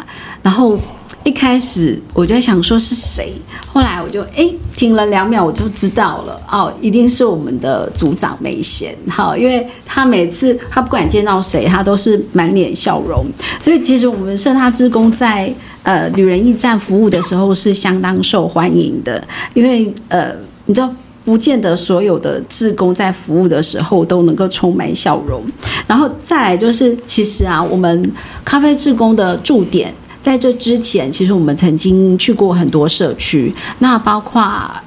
[0.43, 0.77] 然后。
[1.23, 3.31] 一开始我就想说是谁，
[3.65, 13.25] 后来我就哎停了两秒，我就知道了哦，一定是我们的组长梅贤，好，因为他每次他不管见到谁，他都是满脸笑容，
[13.61, 20.33] 所以其实我们社大志工在呃旅人驿站服务的时候是相当受欢迎的，因为呃
[20.65, 25.41] 你知道不见得所有的志工在服务的时候都能够充满笑容，
[25.87, 28.11] 然后再来就是其实啊我们
[28.43, 29.93] 咖啡志工的驻点。
[30.23, 34.41] 在这之前，其实我们曾经去过很多社区，那包括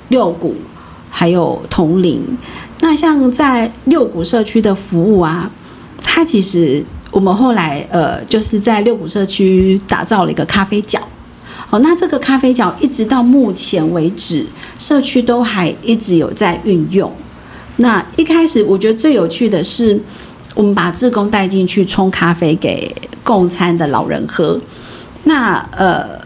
[0.09, 0.57] 六股，
[1.11, 2.23] 还有铜陵。
[2.81, 5.51] 那像在六股社区的服务啊，
[6.03, 10.99] 它其实我们后来呃，就是在六股社区打造了一个咖啡角。
[11.69, 14.47] 好，那这个咖啡角一直到目前为止，
[14.79, 17.13] 社区都还一直有在运用。
[17.77, 20.01] 那一开始我觉得最有趣的是，
[20.55, 22.91] 我们把志工带进去冲咖啡给
[23.23, 24.59] 共餐的老人喝。
[25.29, 26.21] 那呃，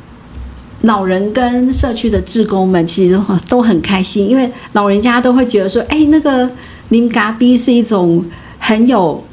[0.82, 6.46] 老人跟社区的志工们其实都很开心，因为老人家都会觉得说，哎，那个
[6.90, 8.22] 啉咖啡是一种
[8.58, 9.24] 很有，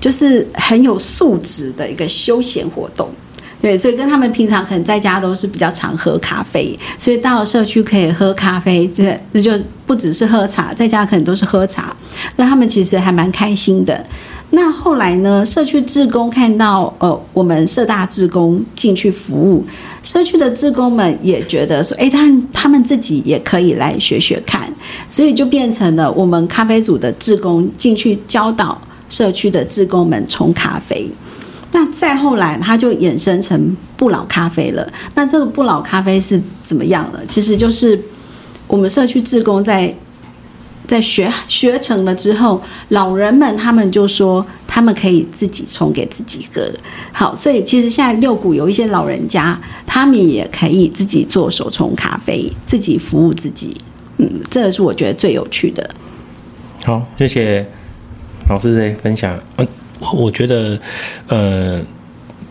[0.00, 3.10] 就是很有素质的一个休闲活动，
[3.60, 9.52] 对，所以跟他们平常可能在家都是比较常喝咖啡，所以到了社区可以喝咖啡，这这就
[9.86, 11.94] 不只是喝茶，在家可能都是喝茶，
[12.36, 14.02] 那他们其实还蛮开心的。
[14.54, 15.44] 那后来呢？
[15.46, 19.64] 社区志工看到，呃，我们社大志工进去服务，
[20.02, 24.70] 社区的志工们也觉得说，哎，他他们自己也可以来学学看，
[25.08, 31.10] 所以就变成了我们咖啡组的志工进去教导社区的志工们冲咖啡。
[31.70, 34.86] 那再后来，他就衍生成不老咖啡了。
[35.14, 37.20] 那这个不老咖啡是怎么样了？
[37.26, 37.98] 其实就是
[38.66, 39.90] 我们社区志工在。
[40.92, 46.70] 在学学成了之后，老人们他们就说他们可以自己冲给自己喝。
[47.10, 53.74] 好，所以其实现在六股有一些老人家，他们也可以自己做手冲咖啡，自己服务自己。
[54.18, 55.88] 嗯，这个是我觉得最有趣的。
[56.84, 57.66] 好，谢谢
[58.50, 59.40] 老师的分享。
[59.56, 59.66] 嗯，
[60.12, 60.78] 我觉得，
[61.28, 61.80] 呃，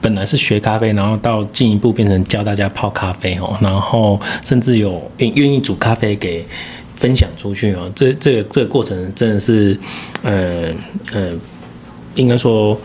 [0.02, 6.44] 本来是学咖啡，然后到进一步变成教大家泡咖啡哦，然后甚至有愿愿意煮咖啡给。
[7.02, 9.76] 分享出去哦，这这个这个过程真的是，
[10.22, 10.68] 呃
[11.12, 11.32] 呃，
[12.14, 12.80] 应该说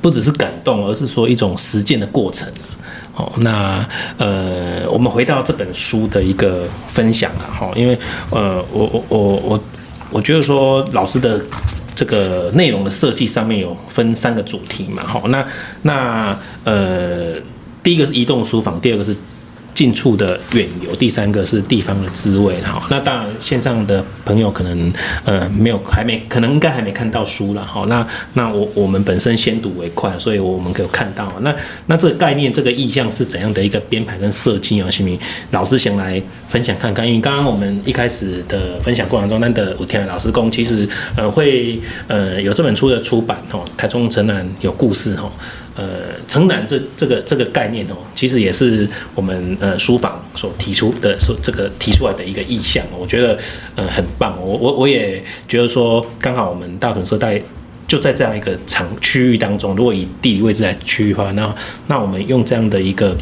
[0.00, 2.48] 不只是感动，而是说一种实践的过程。
[3.12, 3.86] 好，那
[4.18, 7.96] 呃，我们回到这本书的一个分享啊，哈，因为
[8.30, 9.60] 呃，我我我我
[10.10, 11.40] 我觉得说老师的
[11.94, 15.46] 这个内容的设计上面有分三个主题嘛，好，那
[15.82, 17.34] 那呃，
[17.80, 19.16] 第一个是移动书房，第二个是。
[19.74, 22.60] 近处的远游，第三个是地方的滋味。
[22.62, 24.92] 好，那当然线上的朋友可能
[25.24, 27.64] 呃没有还没可能应该还没看到书了。
[27.64, 31.54] 好，那那我我们本身先睹为快，所以我们可以看到那
[31.86, 34.90] 那这个概念这个意象是怎样的一个编排跟设计啊？
[34.90, 35.18] 新民
[35.50, 36.20] 老师想来
[36.52, 40.86] 分享看看，因为刚刚我们一开始的分享过程中，那的武天老师公其实
[41.16, 45.32] 呃会呃有这本书的出版哦，台中城南有故事哦。
[45.74, 45.84] 呃，
[46.28, 53.38] 城南这这个这个概念哦，其实也是我们呃书房所提出的，说这个提出来的一个意向，我觉得
[53.74, 54.36] 呃很棒。
[54.38, 57.42] 我我我也觉得说，刚好我们大屯社在
[57.88, 61.54] 就在这样一个场区域当中，如果以地理位置来区域化，那
[61.86, 63.16] 那我们用这样的一个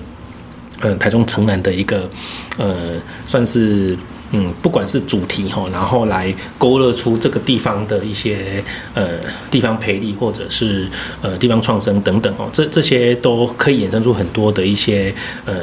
[0.80, 2.10] 呃台中城南的一个
[2.58, 3.96] 呃算是。
[4.32, 8.62] 嗯，不管是主题哈，然后来勾勒出这个地方的一些
[8.94, 9.08] 呃
[9.50, 10.88] 地方培力，或者是
[11.20, 15.12] 呃地方创生等等哦，这这些都可以衍生出很多的一些
[15.44, 15.54] 呃，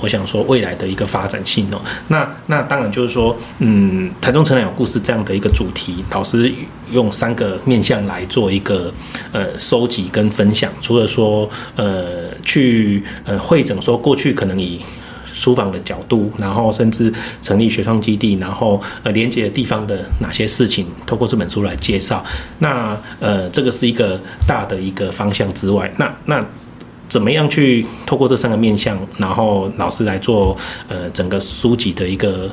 [0.00, 1.80] 我想说未来的一个发展性哦。
[2.08, 6.52] 那那当然就是说，嗯，台中城南有故事这样的一个主题，导师
[6.90, 8.92] 用三个面向来做一个
[9.30, 14.80] 呃收集跟分享，除了说呃去呃会诊说过去可能以。
[15.38, 22.24] 书房的角度，然后甚至成立学创基地，然后呃连接的地方的哪些事情，透过这本书来介绍。
[22.58, 26.44] 那呃这个是一个大的一个方向之外，那那
[27.08, 30.56] 怎么样去透过这三个面向，然后老师来做
[30.88, 32.50] 呃整个书籍的一个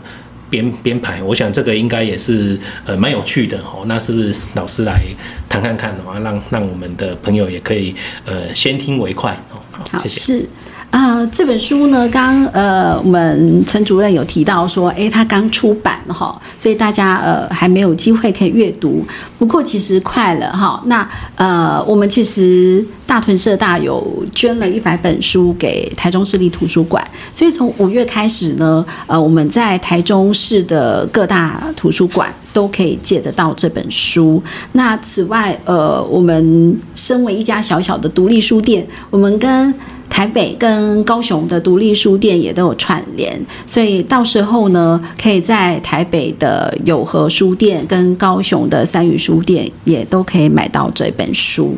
[0.49, 1.23] 编编排？
[1.23, 3.83] 我想这个应该也是呃蛮有趣的哦。
[3.87, 5.01] 那是不是老师来
[5.49, 7.95] 谈看看的话，让让我们的朋友也可以
[8.25, 9.57] 呃先听为快哦。
[9.71, 10.45] 好，谢谢。
[10.91, 19.05] 啊、这本书呢，刚呃，我们陈主任有提到说，诶，他刚出版哈，所以大家呃还没有机会可以阅读。
[19.37, 20.81] 不过其实快了哈。
[20.85, 34.41] 那呃，我们其实大屯社大有捐了一百本书给台中市立图书馆，所以从五月开始呢，呃，我们在台中市的各大图书馆都可以借得到这本书。
[34.71, 39.73] 那此外，呃，我们身为一家小小的独立书店，我们跟
[40.09, 43.37] 台北跟高雄的独立书店也都有串联，
[43.67, 51.75] 所以到时候呢，可以在台北的友和书店跟高雄的三语书店也都可以买到这本书。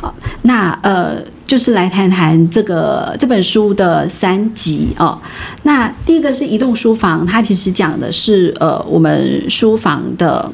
[0.00, 5.18] 好，那呃，就是来谈谈这个这本书的三集哦。
[5.62, 10.48] 那第一个是移动书房，它其实讲的是呃，我们书房的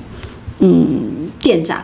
[0.61, 1.83] 嗯店长，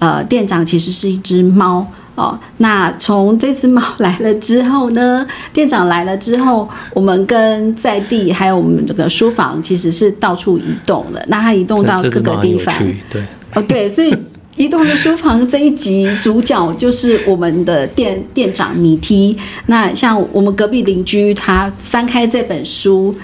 [0.00, 1.86] 呃，店长其实是一只猫。
[2.16, 11.22] 哦，那从这只猫 来了之后呢，店长来了之后，我们跟在地还有我们这个书房其实是到处移动了。
[11.28, 12.74] 那它移动到各个地方，
[13.10, 13.22] 对，
[13.54, 14.16] 哦对，所以
[14.56, 19.36] 移动的书房这一集主角就是我们的店店长米梯。
[19.66, 23.14] 那像我们隔壁邻居，他翻开这本书，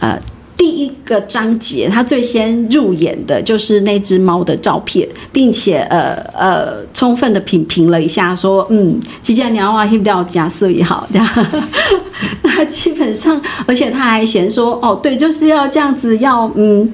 [0.00, 0.18] 呃。
[0.60, 11.26] 第一个章节，他最先入眼的就是那只猫的照片，并且呃呃，充分的品评了一下，说嗯，即将鸟啊，听不到加碎好这样。
[12.42, 16.92] 那基本上，而且他还嫌说，哦，对，就是要这样子，要嗯，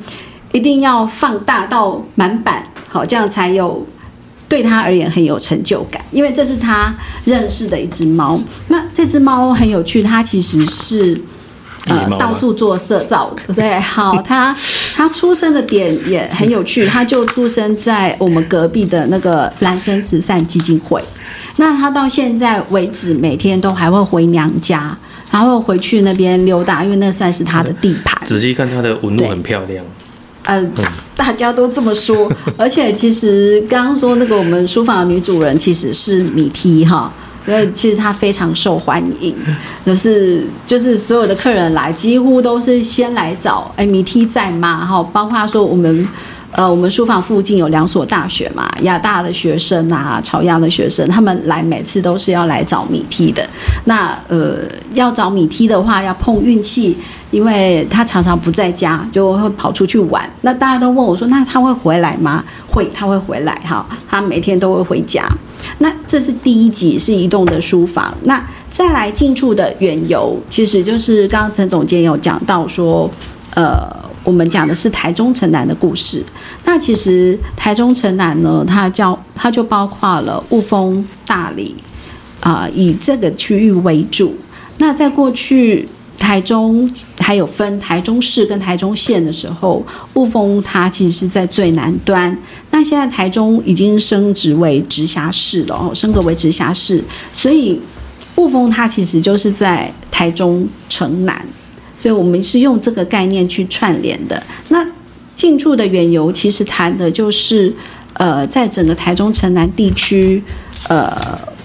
[0.53, 3.85] 一定要放大到满版，好，这样才有
[4.49, 8.39] 对他而言很有成就感，因为这是他认识的一只猫。
[8.69, 11.21] 那这只猫很有趣，它其实是。
[11.87, 14.57] 呃，到处做社造，对，好，他
[14.95, 21.03] 他出生的点也很有趣，他就出生在我们隔壁的那个兰生慈善基金会。
[21.57, 24.97] 那他到现在为止，每天都还会回娘家，
[25.31, 28.21] 然后回去那边溜达，因为那算是他的地盘。
[28.27, 29.85] 仔细看他的纹路很漂亮。
[30.43, 30.65] 呃，
[31.17, 37.13] 大家都这么说，而且其实刚刚说那个我们书房的女主人其实是米梯哈。
[37.47, 39.35] 因为其实它非常受欢迎，
[39.85, 44.85] 就是就是所有的客人来，几乎都是先来找哎米 T 在吗？
[44.85, 46.09] 哈，包括说我们
[46.53, 53.47] 呃我们书房附近有两所大学嘛，亚大的学生啊，朝阳的学生，他们来每次都是要来找米梯的。
[53.85, 54.61] 那呃
[54.95, 56.97] 要找米梯的话，要碰运气，
[57.31, 60.29] 因为他常常不在家，就会跑出去玩。
[60.43, 62.43] 那大家都问我说，那他会回来吗？
[62.67, 65.29] 会，他会回来哈，他每天都会回家。
[65.79, 68.15] 那这是第一集，是移动的书房。
[68.25, 73.11] 那再来近处的远游，其实就是刚刚陈总监有讲到说，
[73.55, 73.89] 呃，
[74.27, 76.23] 我们讲的是台中城南的故事。
[76.65, 81.75] 那其实台中城南呢，它叫它就包括了雾峰、大里，
[82.41, 84.37] 啊、以这个区域为主。
[84.79, 85.89] 那在过去。
[86.19, 92.35] 台中还有分台中市跟台中县的时候，雾峰它其实是在最南端。
[92.71, 97.05] 那现在台中已经升职为直辖市了哦，升格为直辖市，
[97.35, 97.79] 所以
[98.37, 101.47] 雾峰它其实就是在台中城南
[102.07, 104.41] 所以我们是用这个概念去串联的。
[104.69, 104.87] 那
[105.35, 107.75] 近处的远游其实谈的就是，
[108.13, 110.41] 呃，在整个台中城南地区，
[110.87, 111.13] 呃，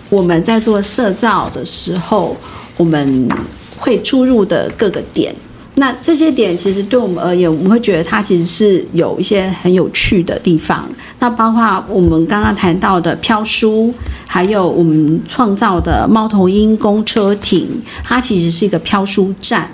[0.10, 2.36] 我们在做社造的时候，
[2.76, 3.30] 我们
[3.78, 5.32] 会出入的各个点。
[5.76, 10.90] 那这些点其实对我们而言，我们会觉得它其实是有一些很有趣的地方。
[11.20, 13.94] 那包括我们刚刚谈到的飘书，
[14.26, 17.70] 还有我们创造的猫头鹰公车亭，
[18.04, 19.70] 它其实是一个飘书站。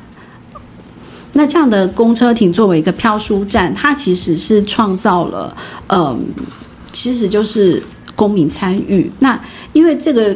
[1.37, 5.55] 那这样的公车亭作为一个飘书站，它其实是创造了，
[5.87, 6.19] 嗯，
[6.91, 7.81] 其实就是
[8.13, 9.09] 公民参与。
[9.19, 9.39] 那
[9.71, 10.35] 因为这个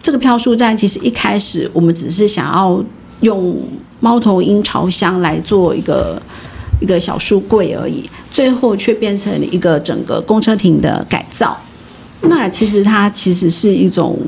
[0.00, 2.80] 这个飘书站，其实一开始我们只是想要
[3.22, 3.56] 用。
[4.04, 6.20] 猫头鹰巢箱来做一个
[6.80, 11.56] 一个小书柜而已，最后却变成了一个整个公车亭的改造。
[12.22, 14.18] 那其实它其实是一种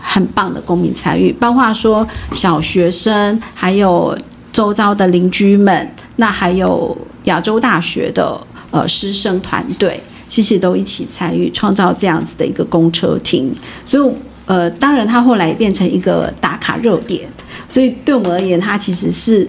[0.00, 4.16] 很棒的公民参与，包括说小学生，还有
[4.52, 8.40] 周遭的邻居们，那还有亚洲大学的
[8.70, 13.54] 呃师生团队，其实都一起参与创造这样子的一个公车亭。
[13.86, 14.12] 所以
[14.46, 17.28] 呃，当然它后来也变成一个打卡热点。
[17.68, 19.46] 所以对我们而言，它其实是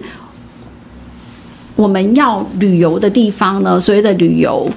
[1.76, 3.80] 我们要旅游的地方呢。
[3.80, 4.70] 所谓的旅游，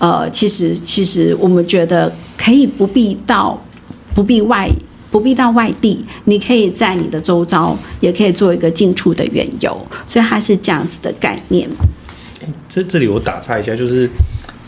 [0.00, 3.62] 呃，其实其实我们觉得可以不必到，
[4.14, 4.70] 不必外，
[5.10, 9.86] 不必到外地，你可以在你的周遭，也可以做一个近处的远游。
[10.08, 11.68] 所以它是这样子的概念。
[12.68, 14.08] 这这里我打岔一下，就是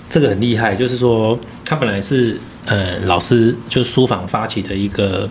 [0.08, 2.36] 这个很厉害，就是说他本来是
[2.66, 5.28] 呃老师就书房发起的一个。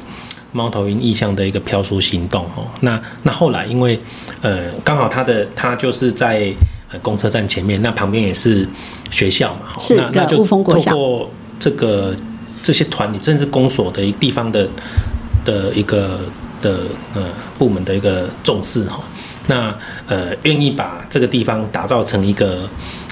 [0.53, 3.99] 猫头鹰意向的一个飘书行动哦，那那后来因为
[4.41, 6.51] 呃刚好他的他就是在
[6.89, 8.67] 呃公车站前面，那旁边也是
[9.11, 11.29] 学校嘛，是那那就透过
[11.59, 12.15] 这个
[12.61, 14.67] 这些团体甚至公所的一地方的
[15.45, 16.21] 的一个
[16.61, 16.79] 的
[17.13, 17.23] 呃
[17.57, 19.03] 部门的一个重视哈，
[19.47, 19.75] 那
[20.07, 22.67] 呃愿意把这个地方打造成一个。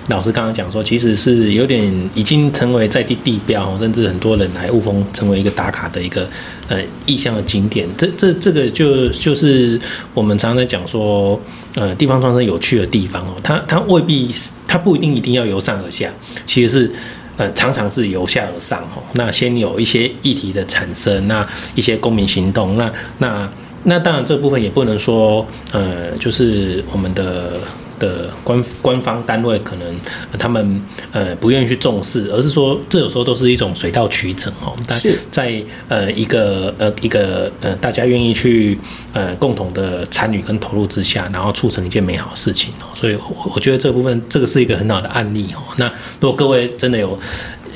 [0.07, 6.29] 老师刚刚讲说，其实是有点已经成为在地地标，甚至很多人来雾峰成为一个打卡的一个
[6.67, 7.87] 呃意向的景点。
[7.97, 9.81] 这这这个就就是
[10.13, 11.41] 我们常常在讲说，
[11.73, 14.29] 呃，地方创生有趣的地方哦，它它未必
[14.67, 16.07] 它不一定一定要由上而下，
[16.45, 16.91] 其实是
[17.37, 19.03] 呃常常是由下而上哦。
[19.13, 23.49] 那先有一些议题的产生，那一些公民行动，那那
[23.83, 27.53] 那当然这部分也不能说呃就是我们的。
[27.99, 29.95] 的官官方单位可能
[30.37, 30.81] 他们
[31.11, 34.75] 呃不愿意去重视，而是说这有时候都是一种水到渠成哦。
[34.87, 38.77] 但是在呃一个呃一个呃大家愿意去
[39.13, 42.87] 呃共同的参与跟投入之下，然后促成一件美好的事情哦。
[42.93, 45.61] 所以我我觉得这部分这个是一个很好的案例哦。
[45.77, 45.85] 那
[46.19, 47.17] 如果各位真的有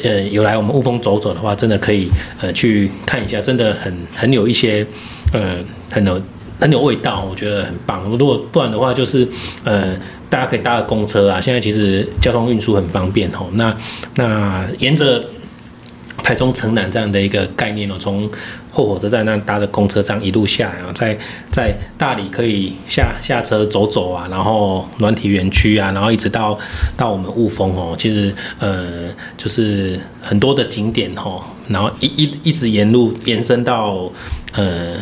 [0.03, 2.09] 呃有来我们雾峰走走的话，真的可以
[2.41, 4.85] 呃去看一下，真的很很有一些
[5.33, 5.57] 呃
[5.91, 6.21] 很有。
[6.59, 8.03] 很有味道，我觉得很棒。
[8.17, 9.27] 如果不然的话，就是
[9.63, 9.95] 呃，
[10.29, 11.39] 大家可以搭个公车啊。
[11.39, 13.47] 现在其实交通运输很方便哦。
[13.53, 13.75] 那
[14.15, 15.23] 那沿着
[16.21, 18.29] 台中城南这样的一个概念哦，从
[18.71, 21.17] 后火车站那搭着公车这样一路下来，然后在
[21.49, 26.59] 在大理可以下下车走走啊，然后软体园区啊，然后一直到
[26.97, 29.05] 到我们雾峰哦，其实呃
[29.37, 34.11] 就是很多的景点哦，然后一一一直沿路延伸到
[34.53, 34.95] 呃。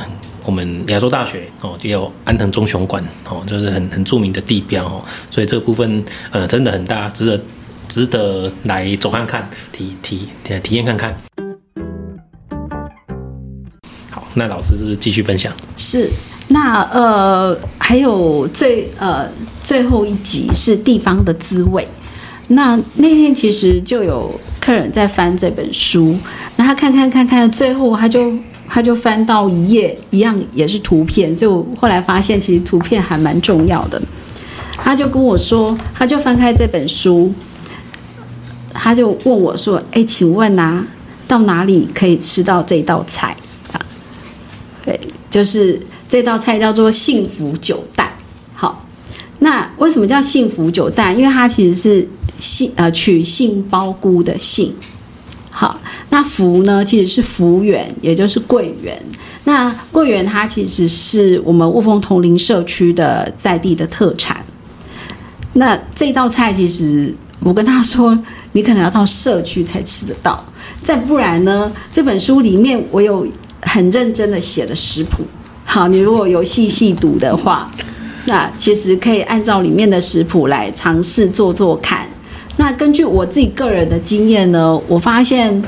[0.46, 7.42] 我们亚洲大学哦，也有安藤忠雄馆哦，就是很很著名的地标哦，所以这部分呃真的很大，值得
[7.90, 10.30] 值得来走看看，体体
[10.64, 11.14] 体验看看。
[14.10, 15.52] 好，那老师是不是继续分享？
[15.76, 16.10] 是，
[16.48, 19.28] 那呃还有最呃
[19.62, 21.86] 最后一集是地方的滋味。
[22.48, 26.18] 那那天其实就有客人在翻这本书，
[26.56, 28.34] 那他看看看看，最后他就。
[28.70, 34.02] 他就翻到一页，一样也是图片，所以我后来发现其实图片还蛮重要的。
[34.74, 37.34] 他就跟我说，他就翻开这本书，
[38.74, 40.86] 他就问我说：“哎，请问啊，
[41.28, 43.36] 到哪里可以吃到这道菜？”
[43.74, 43.82] 啊，
[44.86, 45.00] 对，
[45.32, 48.12] 就是这道菜叫做幸福酒蛋。
[48.54, 48.86] 好，
[49.40, 51.18] 那为什么叫幸福酒蛋？
[51.18, 52.08] 因为它其实是
[52.40, 54.74] 杏呃取杏鲍菇的杏。
[55.60, 55.76] 好，
[56.12, 58.96] 那福呢，其实是福圆，也就是桂圆。
[59.46, 64.40] 那桂圆它其实是我们雾峰同林社区的在地的特产。
[65.54, 68.16] 那这道菜其实我跟他说，
[68.52, 70.46] 你可能要到社区才吃得到。
[70.84, 73.28] 再不然呢，这本书里面我有
[73.64, 75.24] 很认真的写的食谱。
[75.66, 77.68] 好，你如果有细细读的话，
[78.26, 82.08] 那其实可以按照里面的食谱来尝试做做看。
[82.58, 85.64] 那根据我自己个人的经验呢，我发现，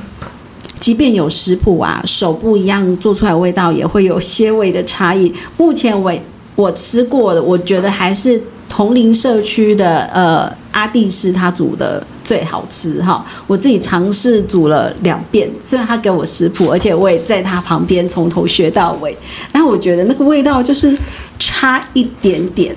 [0.79, 5.31] 即便有食谱啊，手不一样，做出来味道也会有些微的差异。
[5.57, 6.21] 目前为
[6.55, 13.25] 我吃过的，我觉得还是同龄社区的呃阿弟是他煮的最好吃哈。
[13.47, 19.15] 我自己尝试煮了两遍，虽然他给我食谱，而且我也在他旁边从头学到尾，
[19.51, 20.97] 但我觉得那个味道就是
[21.37, 22.75] 差一点点。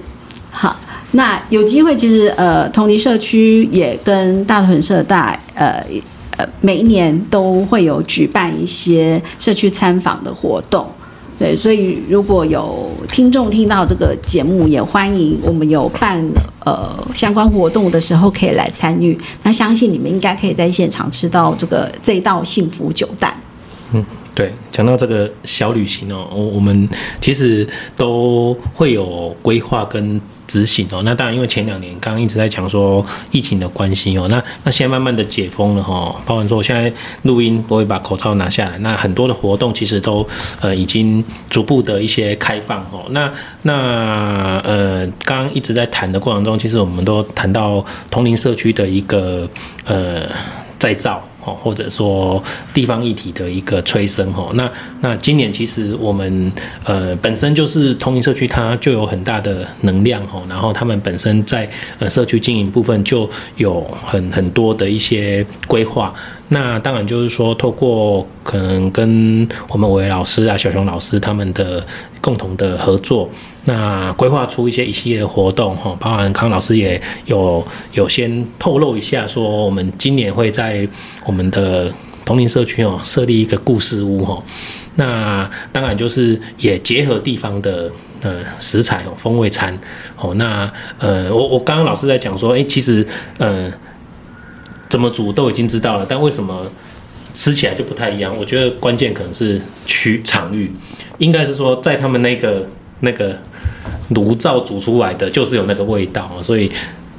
[0.50, 0.76] 好，
[1.14, 5.84] 那有机会其实呃同龄社区也跟大屯社大呃
[6.38, 10.86] 呃每一年都会有举办一些社区参访的活动。
[11.38, 16.24] 对，所以如果有听众听到这个节目，也欢迎我们有办
[16.64, 19.18] 呃相关活动的时候可以来参与。
[19.42, 23.34] 那相信你们应该可以在现场吃到这个这一道幸福酒蛋。
[23.92, 24.04] 嗯，
[24.34, 26.88] 对，讲到这个小旅行哦，我我们
[27.20, 30.18] 其实都会有规划跟。
[30.53, 36.92] 执行哦，那当然，因为前两年刚刚一直在讲说疫情的关系哦，那那现在慢慢的解封了哈，包括说我现在
[37.22, 40.28] 录音我会把口罩拿下来，那很多的活动其实都
[40.61, 43.32] 呃已经逐步的一些开放哦，那
[43.62, 49.48] 那呃刚刚一直在谈的过程中，其实我们都谈到同龄社区的一个
[49.86, 50.28] 呃
[50.78, 51.26] 再造。
[51.45, 54.70] 哦，或者说地方议题的一个催生哈，那
[55.01, 56.53] 那今年其实我们
[56.84, 61.68] 呃本身就是同龄社区，它就有很大的能量哈，然后他们本身在
[61.99, 66.14] 呃社区经营部分就有很很多的一些规划。
[66.49, 71.82] 那当然就是说，透过可能跟我们伟伟老师啊、小熊老师他们的
[72.22, 73.28] 共同的合作，
[73.66, 77.62] 那规划出一些一系列的活动哈，包含康老师也有
[77.92, 80.88] 有先透露一下，说我们今年会在
[81.26, 81.92] 我们的
[82.24, 84.42] 同龄社区哦设立一个故事屋哈。
[84.94, 87.92] 那当然就是也结合地方的
[88.22, 89.78] 呃食材哦，风味餐
[90.16, 90.32] 哦。
[90.36, 93.06] 那呃，我我刚刚老师在讲说，哎，其实
[93.36, 93.70] 呃。
[94.88, 96.70] 怎么煮都已经知道了，但为什么
[97.34, 98.36] 吃起来就不太一样？
[98.36, 100.70] 我觉得关键可能是区场域，
[101.18, 102.66] 应该是说在他们那个
[103.00, 103.36] 那个
[104.10, 106.70] 炉灶煮出来的就是有那个味道，所以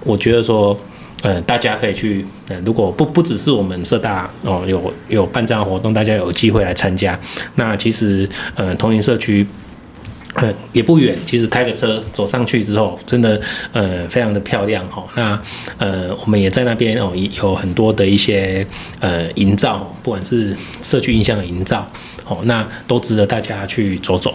[0.03, 0.77] 我觉得说，
[1.21, 7.19] 呃，大家可以去，呃，如果不不只是我们社大哦，有有办这样的活动，大家有机会来参加，
[7.55, 9.45] 那其实呃，同龄社区。
[10.35, 13.39] 嗯，也不远，其实开个车走上去之后，真的
[13.71, 15.03] 呃非常的漂亮哈。
[15.15, 15.39] 那
[15.77, 18.65] 呃我们也在那边哦，有很多的一些
[18.99, 21.87] 呃营造，不管是社区印象的营造，
[22.25, 24.33] 哦，那都值得大家去走走。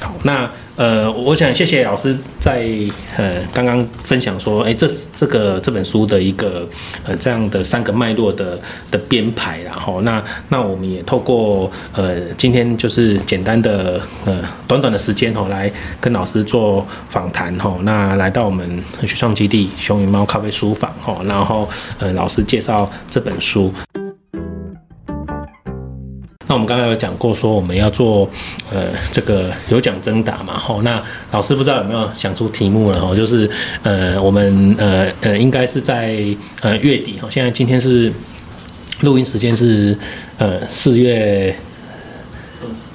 [0.00, 2.66] 好，那呃，我想谢谢老师在
[3.18, 6.66] 呃刚刚分享说，哎，这这个这本书的一个
[7.04, 8.58] 呃这样的三个脉络的
[8.90, 15.70] 的编排，然后那那我们也透过呃今天就是简单的呃短短的时间哦，来
[16.00, 21.68] 跟老师做访谈哈，那来到我们学创基地熊与猫咖啡书房哈，然后
[21.98, 23.70] 呃老师介绍这本书。
[26.50, 28.28] 那我们刚刚有讲过，说我们要做
[28.72, 33.48] 呃这个有奖征答嘛，吼，那老师不知道有没有想出题目了，吼，就是
[33.84, 36.16] 呃我们呃呃应该是在
[36.62, 38.12] 呃月底，吼，现在今天是
[39.02, 39.96] 录音时间是
[40.38, 41.54] 呃四月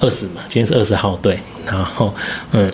[0.00, 2.14] 二十嘛，今天是二十号，对，然后
[2.52, 2.70] 嗯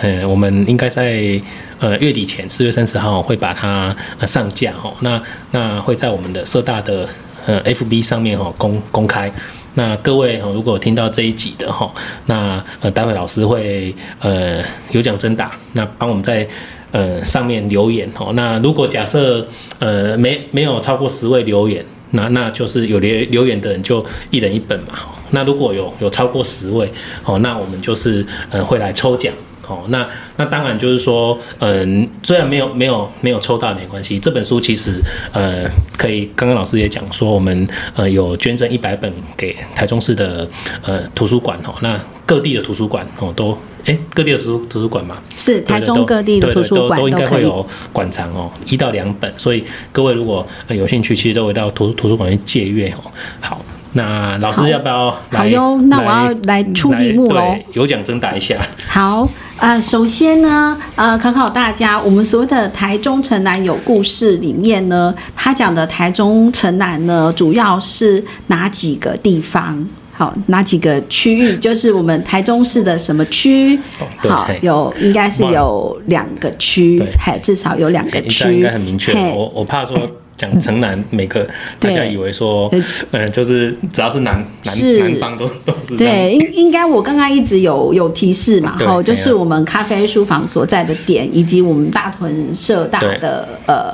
[0.00, 1.40] 呃我们应该在
[1.78, 3.94] 呃月底前四月三十号会把它
[4.26, 7.08] 上架，吼，那那会在我们的社大的
[7.46, 9.32] 呃 FB 上面吼公公开。
[9.78, 11.88] 那各位哈如果听到这一集的哈，
[12.26, 14.60] 那呃，待会老师会呃
[14.90, 16.44] 有奖征答，那帮我们在
[16.90, 18.32] 呃上面留言哦。
[18.34, 19.46] 那如果假设
[19.78, 24.94] 呃没没有超过十位留言，那那就是有留留言的人就一人一本嘛。
[25.30, 26.92] 那如果有有超过十位
[27.24, 29.32] 哦，那我们就是呃会来抽奖。
[29.68, 35.00] 哦，那那当然就是说，嗯，虽然没有没有没有抽到没关系，这本书其实
[35.32, 35.64] 呃
[35.96, 40.48] 可以，刚刚老师也讲说，我们呃有捐赠一百本给台中市的
[40.82, 49.62] 呃图书馆哦，那各地的图书馆哦都，哎，各地的图图书馆嘛，是台中各地的图书馆都应该会有馆藏哦，一到两本，所以
[49.92, 53.12] 各位如果有兴趣，其实都会到图图书馆去借阅哦。
[53.40, 53.60] 好。
[53.98, 55.40] 那老师要不要来？
[55.40, 57.56] 好哟，那我要来出题目喽。
[57.72, 58.56] 有奖征答一下。
[58.86, 69.84] 好，呃，首先呢，呃，考考大家，我们所谓的台中城南有故事里面呢，他讲的台中城南呢，主要是哪几个地方？
[70.12, 71.56] 好，哪几个区域？
[71.56, 73.76] 就是我们台中市的什么区？
[74.18, 79.12] 好，有应该是有两个区，还至少有两个区，应该很明确。
[79.34, 79.98] 我我怕说。
[80.38, 81.46] 讲城南，每个
[81.80, 82.72] 大家以为说，
[83.10, 84.34] 呃，就是只要是南
[84.64, 93.92] 南南方都都是对，应应该我刚刚一直有有提示嘛，好，就是我们咖啡书房所在的点，以及我们大屯社大的呃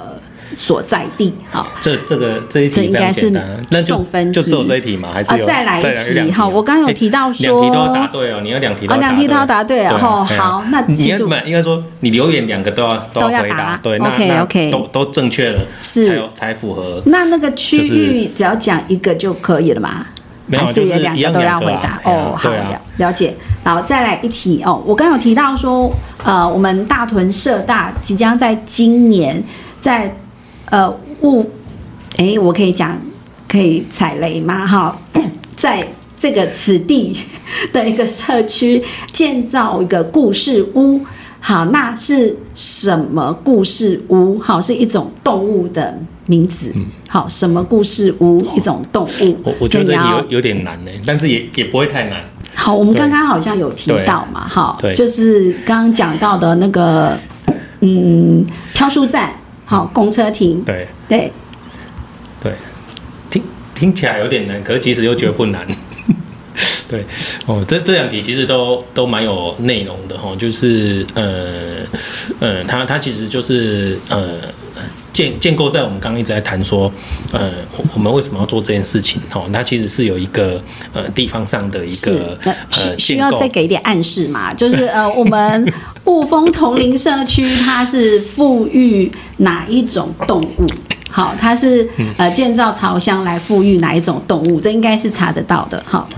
[0.56, 1.32] 所在地。
[1.50, 3.32] 好，这这个这一题这应该是
[3.82, 5.10] 送分就，就只有这一题吗？
[5.12, 5.38] 还是啊？
[5.46, 5.82] 再来一
[6.24, 6.32] 题。
[6.32, 9.10] 好，我刚刚有提到说，两题都要答对哦，你要两题都要答对。
[9.10, 10.26] 两题都要答对哦。
[10.38, 17.02] 好，那你要应该说你留言两个都要都要回答，对，OK OK，都都正确了，是才符合。
[17.06, 20.06] 那那个区域只要讲一个就可以了吗？
[20.52, 21.98] 还是也两个都要回答？
[22.04, 23.34] 哦，好，了了解。
[23.62, 24.82] 好，再来一题哦。
[24.84, 25.90] 我刚有提到说，
[26.22, 29.42] 呃，我们大屯社大即将在今年
[29.80, 30.14] 在
[30.70, 30.90] 呃
[31.22, 31.50] 物，
[32.16, 32.98] 哎，我可以讲
[33.48, 34.66] 可以踩雷吗？
[34.66, 34.98] 哈，
[35.54, 35.86] 在
[36.18, 37.16] 这个此地
[37.72, 41.00] 的一个社区建造一个故事屋。
[41.40, 44.38] 好，那是什么故事屋？
[44.38, 46.72] 好，是一种动物的名字。
[47.06, 48.40] 好，什么故事屋？
[48.56, 49.36] 一种动物。
[49.44, 52.24] 我我觉得这有有点难呢，但是也也不会太难。
[52.54, 57.18] 好，我们刚刚好像有提到嘛，哈，就是刚刚讲到的那个，
[57.80, 58.42] 嗯，
[58.72, 59.34] 漂书站，
[59.64, 61.32] 好，公车停，对对
[62.42, 62.52] 对，
[63.30, 63.42] 听
[63.74, 65.66] 听起来有点难，可是其实又觉得不难，
[66.88, 67.04] 对
[67.46, 71.46] 哦，这这两题其实都都蛮有内容的哈，就是呃
[72.40, 74.38] 呃，它它其实就是呃。
[75.14, 76.92] 建建构在我们刚刚一直在谈说，
[77.30, 77.52] 呃，
[77.94, 79.22] 我们为什么要做这件事情？
[79.32, 80.60] 哦，它其实是有一个
[80.92, 84.52] 呃地方上的一个呃需要再给一点暗示嘛？
[84.52, 85.72] 就是呃，我们
[86.04, 90.66] 雾峰桐林社区它是富裕哪一种动物？
[91.10, 94.60] 好，它是呃建造巢箱来富裕哪一种动物？
[94.60, 95.82] 这应该是查得到的。
[95.86, 96.08] 好。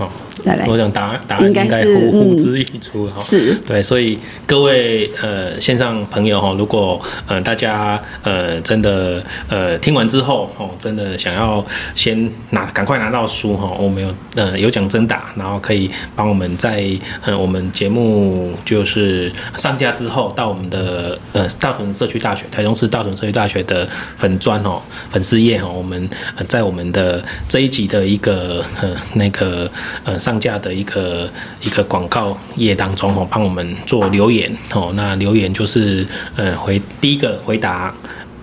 [0.67, 3.53] 我想答答案应该呼呼之欲出哈，是。
[3.65, 11.65] 对，所以各位呃线上朋友哈，如果呃大家呃真的呃听完之后哦，真的想要
[11.95, 16.87] 先拿赶快拿到书哈，我们有呃有奖征答，然后可以帮我们在
[17.25, 24.81] 呃我们节目就是上架之后，到我们的呃大屯社区大学台中市大屯社区大学的粉砖哦
[25.11, 26.09] 粉丝页哦，我们
[26.47, 29.69] 在我们的这一集的一个呃那个
[30.03, 30.37] 呃上。
[30.37, 31.27] 架的一个
[31.63, 34.93] 一个广告页当中哦，帮我们做留言哦。
[34.95, 36.05] 那留言就是
[36.35, 37.91] 呃回第一个回答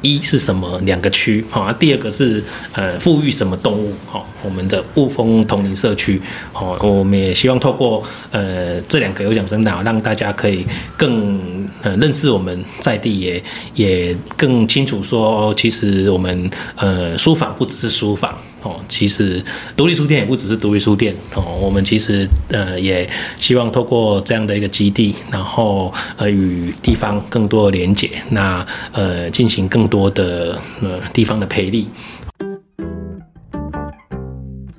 [0.02, 6.20] 一是什么两个区好，第二个是呃富裕什么动物好，我们的雾峰同林社区
[6.52, 10.66] 哦，我们也希望透过呃这两个有奖征答，让大家可以
[10.96, 11.40] 更
[11.80, 13.42] 呃认识我们在地，也
[13.76, 18.36] 也更清楚说，其实我们呃书房不只是书房。
[18.64, 19.44] 哦，其实
[19.76, 23.06] 独立书店也不只是独立书店哦，我们其实呃也
[23.36, 31.90] 希望透过这样的一个基地，然后呃与地方更多的连接，那呃进行更多的呃地方的培力。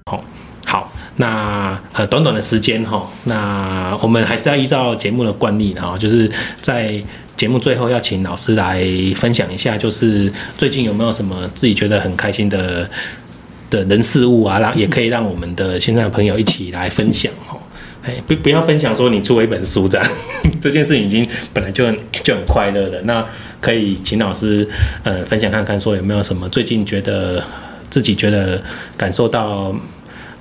[0.06, 0.26] 好，
[0.66, 6.92] 好，那呃短短的时间哈，那我们还是要依照节目的惯例，然后就是在
[7.38, 8.84] 节目最后要请老师来
[9.16, 12.90] 分享一下，就是最近有没有什么自己觉得很开心的。
[13.76, 17.58] 的人事物啊，让也可以让我们的线上的朋友一起来分享哦。
[18.04, 20.08] 哎，不不要分享说你出了一本书这样，
[20.62, 21.92] 这件事已经本来就
[22.24, 23.02] 就很快乐的。
[23.02, 23.26] 那
[23.60, 24.68] 可以请老师
[25.04, 27.44] 呃分享看看，说有没有什么最近觉得
[27.90, 28.62] 自己觉得
[28.96, 29.76] 感受到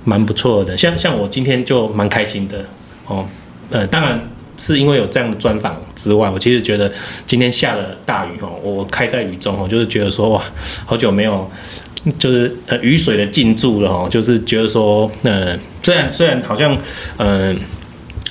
[0.03, 0.77] 蛮不错的。
[0.77, 2.63] 像像我今天就蛮开心的
[3.07, 3.27] 哦。
[3.71, 4.19] 呃，当然
[4.59, 6.91] 是因为有这样的专访之外，我其实觉得
[7.25, 10.43] 今天下了大雨哦，我开在雨中哦，就是觉得说哇，
[10.85, 11.49] 好久没有。
[12.19, 16.73] 就是呃雨水的进驻了哦，就是觉得说，呃虽然虽然好像，
[17.17, 17.55] 嗯、呃，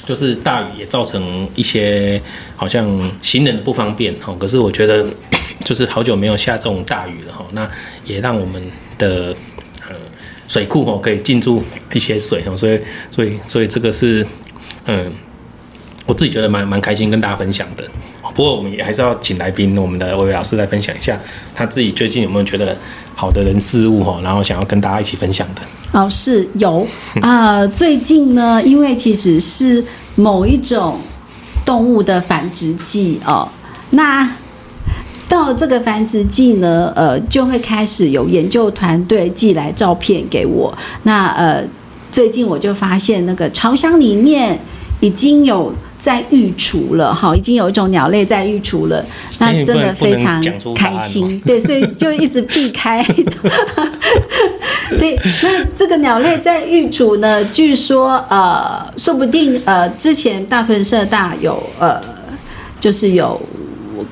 [0.07, 2.21] 就是大雨也造成一些
[2.57, 2.87] 好像
[3.21, 5.05] 行人的不方便哦，可是我觉得
[5.65, 7.69] 就是好久没有下这种大雨了哈，那
[8.05, 8.63] 也让我们
[8.99, 9.35] 的
[9.89, 9.97] 呃
[10.49, 11.63] 水库哦可以进驻
[11.93, 14.27] 一些水哦，所以所以所以这个是
[14.87, 15.11] 嗯、
[16.07, 17.85] 我自己觉得蛮蛮开心跟大家分享的。
[18.35, 21.19] 不过我们也还是要请来宾，我们的玮玮老师来分享一下
[21.55, 22.77] 他自己最近有没有觉得。
[23.17, 25.63] 好的人事物哈，然后想要跟大家一起分享的
[25.93, 26.85] 哦，是有
[27.21, 27.69] 啊、呃。
[27.69, 29.83] 最近呢，因为其实是
[30.17, 30.99] 某一种
[31.65, 33.49] 动物的繁殖季哦，
[33.91, 34.29] 那
[35.29, 40.77] 到这个繁殖季呢，呃，就会开始有研究团队寄来照片给我。
[41.05, 41.63] 那呃，
[42.11, 44.59] 最近我就发现那个巢箱里面
[44.99, 45.73] 已经有。
[46.05, 49.03] 在育雏了，哈，已经有一种鸟类在育雏了，
[49.39, 50.39] 那真的非常
[50.75, 53.03] 开心， 对，所以就一直避开。
[54.99, 61.99] 对，那这个鸟类在育雏呢，据说呃，说不定呃，之前大屯社大有呃，
[62.79, 63.41] 就是有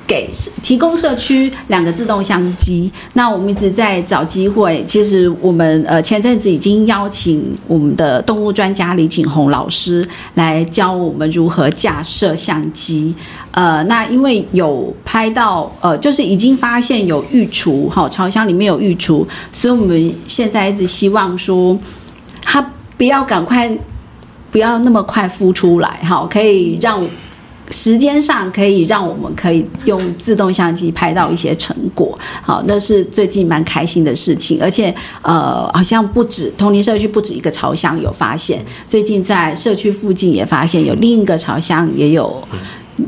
[0.05, 0.29] 给
[0.61, 2.91] 提供社区两个自动相机。
[3.13, 13.13] 那我们一直在找机会，其实我们呃前阵子已经邀请我们的动物专家李景红老师来教我们如何架设相机。
[13.51, 21.77] 呃，那因为有拍到呃，就是已经发现有育雏哈，巢箱里面有育雏，所以我们现在一直希望说，
[22.41, 22.65] 它
[22.97, 23.71] 不要赶快，
[24.51, 27.07] 不要那么快孵出来哈，可以让。
[27.71, 34.59] 时间上可以让我们可以用自动相机拍到一些成果，好，那是最近蛮开心的事情。
[34.61, 42.41] 而且呃，好像不止同林社区不止一个巢箱有发现，最近在社区附近也发现有另一个巢箱也有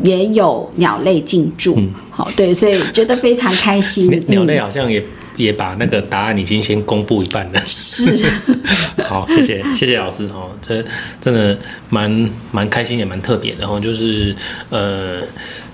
[0.03, 1.78] 也有鸟类进驻，
[2.10, 4.24] 好，对，所以觉得非常开心。
[4.28, 5.03] 鸟类好像也。
[5.38, 7.62] 也把那个答案已经先公布一半了。
[7.66, 8.26] 是，
[9.08, 10.84] 好，谢谢谢谢老师哦，这
[11.22, 11.58] 真的
[11.90, 13.62] 蛮蛮开心也蛮特别的。
[13.62, 14.36] 然后就是
[14.70, 15.22] 呃，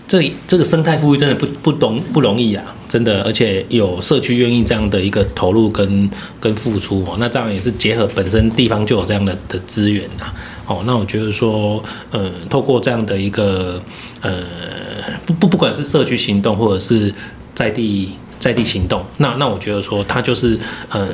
[0.08, 6.10] 这这个生态富裕真的不不容不容易啊，真的，而且有社区愿意这样的一个投入跟
[6.40, 10.34] 跟付出哦，那这样也是结合本身地方就有这样的的资源啊。
[10.68, 13.82] 哦，那我觉得说，呃，透过这样的一个
[14.22, 14.44] 呃，
[15.26, 17.14] 不不不管是社区行动或者是
[17.54, 18.14] 在地。
[18.42, 21.08] 在地行动，那那我觉得说，他就是呃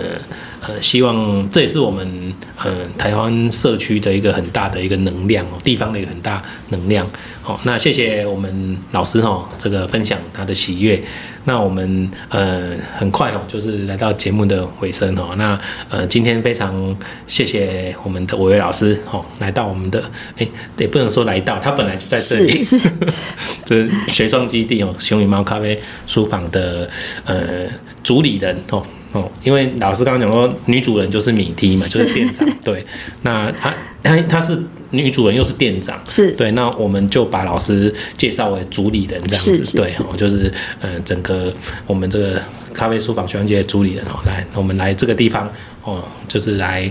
[0.62, 7.08] 呃，希望这也是我们呃台湾社区的一个很大的一个能量哦，地方的一个很大能量。
[7.42, 11.02] 好，那谢谢我们老师哦，这个分享他的喜悦。
[11.46, 15.34] 那我们呃很快哦，就是来到节目的尾声哦。
[15.38, 15.58] 那
[15.90, 16.94] 呃今天非常
[17.26, 20.04] 谢谢我们的伟伟老师哦，来到我们的
[20.38, 20.48] 哎，
[20.78, 22.90] 也不能说来到，他本来就在这里， 是，是
[23.64, 26.90] 这学创基地哦，熊与猫咖啡书房的
[27.24, 27.66] 呃
[28.04, 28.86] 主理人哦
[29.18, 32.86] 哦，因为老师刚刚讲说女主人就是米梯嘛，就是店长， 对，
[33.22, 34.62] 那她她她是。
[34.90, 40.50] 女主人又是店长，是对，那我们就把老师介绍为主理人这样子，对，哦，就是
[40.80, 41.54] 呃，整个
[41.86, 42.42] 我们这个
[42.74, 45.52] 咖啡书房学院界的主理人哦，来，我们来这个地方
[45.84, 46.90] 哦，就是来。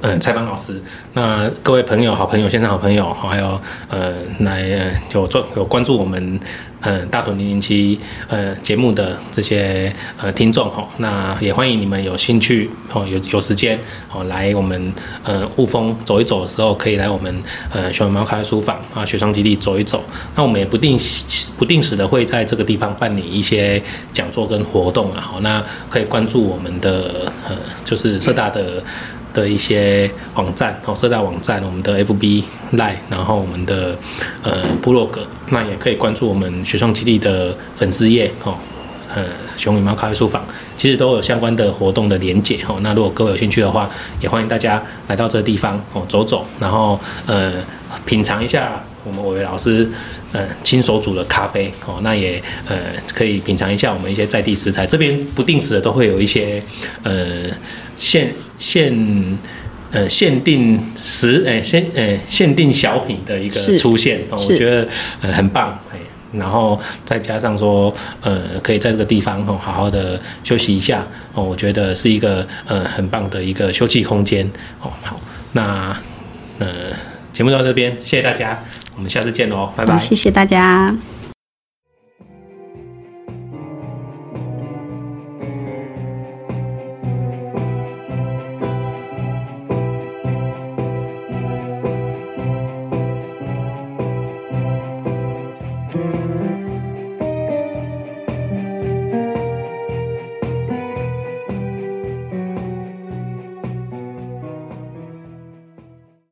[0.00, 0.80] 嗯，蔡邦老师，
[1.12, 4.64] 那各位朋友、好朋友、线上好朋友，还有呃，来
[5.12, 6.40] 有做有关注我们
[6.80, 7.98] 嗯大屯零零七
[8.28, 9.92] 呃节目的这些
[10.22, 13.78] 呃听众哈，那也欢迎你们有兴趣哦，有有时间
[14.10, 14.92] 哦来我们
[15.24, 20.02] 呃雾峰走一走的时候，可以来我们呃熊猫咖啡书房啊学创基地走一走。
[20.36, 20.96] 那我们也不定
[21.58, 23.82] 不定时的会在这个地方办理一些
[24.14, 28.82] 讲座跟活动，然后那可以关注我们的呃就是浙大的。
[29.38, 33.96] 的一些网站哦，社交网站，我们的 FB Live，然后我们的
[34.42, 38.56] 呃部落格，那也可以关注我们学创基地的粉丝页哦，
[39.14, 39.24] 呃
[39.56, 40.44] 熊与猫咖啡书房，
[40.76, 42.78] 其实都有相关的活动的连结哦。
[42.82, 43.88] 那如果各位有兴趣的话，
[44.20, 47.52] 也欢迎大家来到这个地方哦走走，然后呃
[48.04, 49.88] 品尝一下我们伟伟老师
[50.32, 52.76] 呃亲手煮的咖啡哦，那也呃
[53.14, 56.62] 可以品尝一下我们一些在地食材，这边不定时的都会有一些
[57.02, 57.44] 呃
[57.98, 58.32] 现。
[58.60, 59.38] 限
[59.92, 64.88] 呃限定时诶限诶限定小品的一个出现哦，我觉得
[65.20, 65.98] 呃很棒哎，
[66.32, 74.44] 然后再加上说呃可以在这个地方哦好好的休息一下哦，我觉得是一个呃很棒的一个休憩空间
[74.82, 74.90] 哦。
[75.02, 75.20] 好，
[75.52, 75.96] 那
[76.58, 76.66] 呃
[77.32, 78.64] 节目到这边，谢谢大家，
[78.96, 80.92] 我们下次见喽，拜拜，谢谢大家。